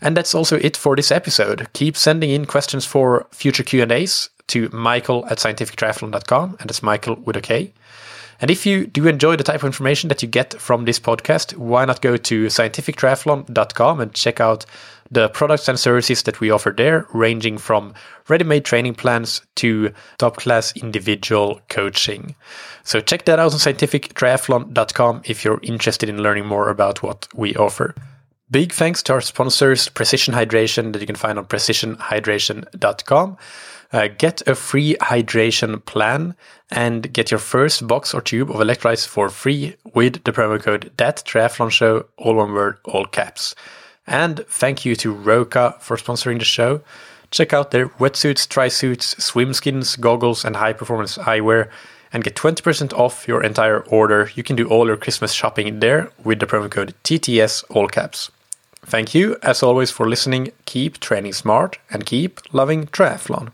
And 0.01 0.15
that's 0.15 0.35
also 0.35 0.57
it 0.57 0.77
for 0.77 0.95
this 0.95 1.11
episode. 1.11 1.67
Keep 1.73 1.97
sending 1.97 2.29
in 2.29 2.45
questions 2.45 2.85
for 2.85 3.27
future 3.31 3.63
Q&As 3.63 4.29
to 4.47 4.69
michael 4.69 5.25
at 5.27 5.39
scientifictriathlon.com, 5.39 6.57
and 6.59 6.69
it's 6.69 6.83
Michael 6.83 7.15
with 7.15 7.35
a 7.35 7.41
K. 7.41 7.73
And 8.39 8.51
if 8.51 8.65
you 8.65 8.85
do 8.85 9.07
enjoy 9.07 9.35
the 9.35 9.43
type 9.43 9.61
of 9.61 9.65
information 9.65 10.09
that 10.09 10.21
you 10.21 10.27
get 10.27 10.53
from 10.53 10.85
this 10.85 10.99
podcast, 10.99 11.57
why 11.57 11.85
not 11.85 12.01
go 12.01 12.17
to 12.17 12.45
scientifictriathlon.com 12.45 13.99
and 13.99 14.13
check 14.13 14.39
out 14.39 14.65
the 15.11 15.29
products 15.29 15.67
and 15.67 15.79
services 15.79 16.23
that 16.23 16.39
we 16.39 16.51
offer 16.51 16.73
there, 16.75 17.07
ranging 17.13 17.57
from 17.57 17.93
ready 18.27 18.43
made 18.43 18.65
training 18.65 18.95
plans 18.95 19.41
to 19.55 19.91
top 20.17 20.37
class 20.37 20.75
individual 20.75 21.61
coaching. 21.69 22.35
So 22.83 22.99
check 22.99 23.25
that 23.25 23.39
out 23.39 23.53
on 23.53 23.59
scientifictriathlon.com 23.59 25.21
if 25.25 25.43
you're 25.43 25.59
interested 25.63 26.09
in 26.09 26.23
learning 26.23 26.45
more 26.45 26.69
about 26.69 27.03
what 27.03 27.27
we 27.33 27.55
offer. 27.55 27.95
Big 28.49 28.71
thanks 28.71 29.03
to 29.03 29.13
our 29.13 29.21
sponsors, 29.21 29.89
Precision 29.89 30.33
Hydration, 30.33 30.93
that 30.93 31.01
you 31.01 31.05
can 31.05 31.17
find 31.17 31.37
on 31.37 31.45
precisionhydration.com. 31.45 33.37
Uh, 33.91 34.07
get 34.17 34.45
a 34.47 34.55
free 34.55 34.95
hydration 35.01 35.83
plan 35.85 36.35
and 36.71 37.11
get 37.13 37.31
your 37.31 37.39
first 37.39 37.87
box 37.87 38.13
or 38.13 38.21
tube 38.21 38.49
of 38.49 38.57
electrolytes 38.57 39.07
for 39.07 39.29
free 39.29 39.75
with 39.93 40.23
the 40.25 40.33
promo 40.33 40.61
code 40.61 40.91
that 40.97 41.23
triathlon 41.25 41.71
show 41.71 42.05
all 42.17 42.35
one 42.35 42.51
word 42.51 42.77
all 42.83 43.05
caps 43.05 43.55
and 44.07 44.45
thank 44.47 44.85
you 44.85 44.95
to 44.95 45.11
roka 45.11 45.75
for 45.79 45.97
sponsoring 45.97 46.39
the 46.39 46.45
show. 46.45 46.81
Check 47.29 47.53
out 47.53 47.71
their 47.71 47.89
wetsuits 47.89 48.47
tri-suits 48.47 49.21
swim 49.23 49.53
skins 49.53 49.97
goggles 49.97 50.45
and 50.45 50.55
high 50.55 50.73
performance 50.73 51.17
eyewear 51.17 51.69
and 52.13 52.23
get 52.23 52.35
20% 52.35 52.93
off 52.93 53.27
your 53.27 53.43
entire 53.43 53.81
order. 53.81 54.31
You 54.33 54.43
can 54.43 54.55
do 54.55 54.69
all 54.69 54.87
your 54.87 54.97
christmas 54.97 55.33
shopping 55.33 55.81
there 55.81 56.09
with 56.23 56.39
the 56.39 56.47
promo 56.47 56.71
code 56.71 56.95
tts 57.03 57.65
all 57.69 57.87
caps. 57.87 58.31
Thank 58.85 59.13
you 59.13 59.35
as 59.43 59.61
always 59.61 59.91
for 59.91 60.07
listening. 60.07 60.53
Keep 60.65 61.01
training 61.01 61.33
smart 61.33 61.77
and 61.91 62.05
keep 62.05 62.39
loving 62.53 62.85
triathlon 62.87 63.51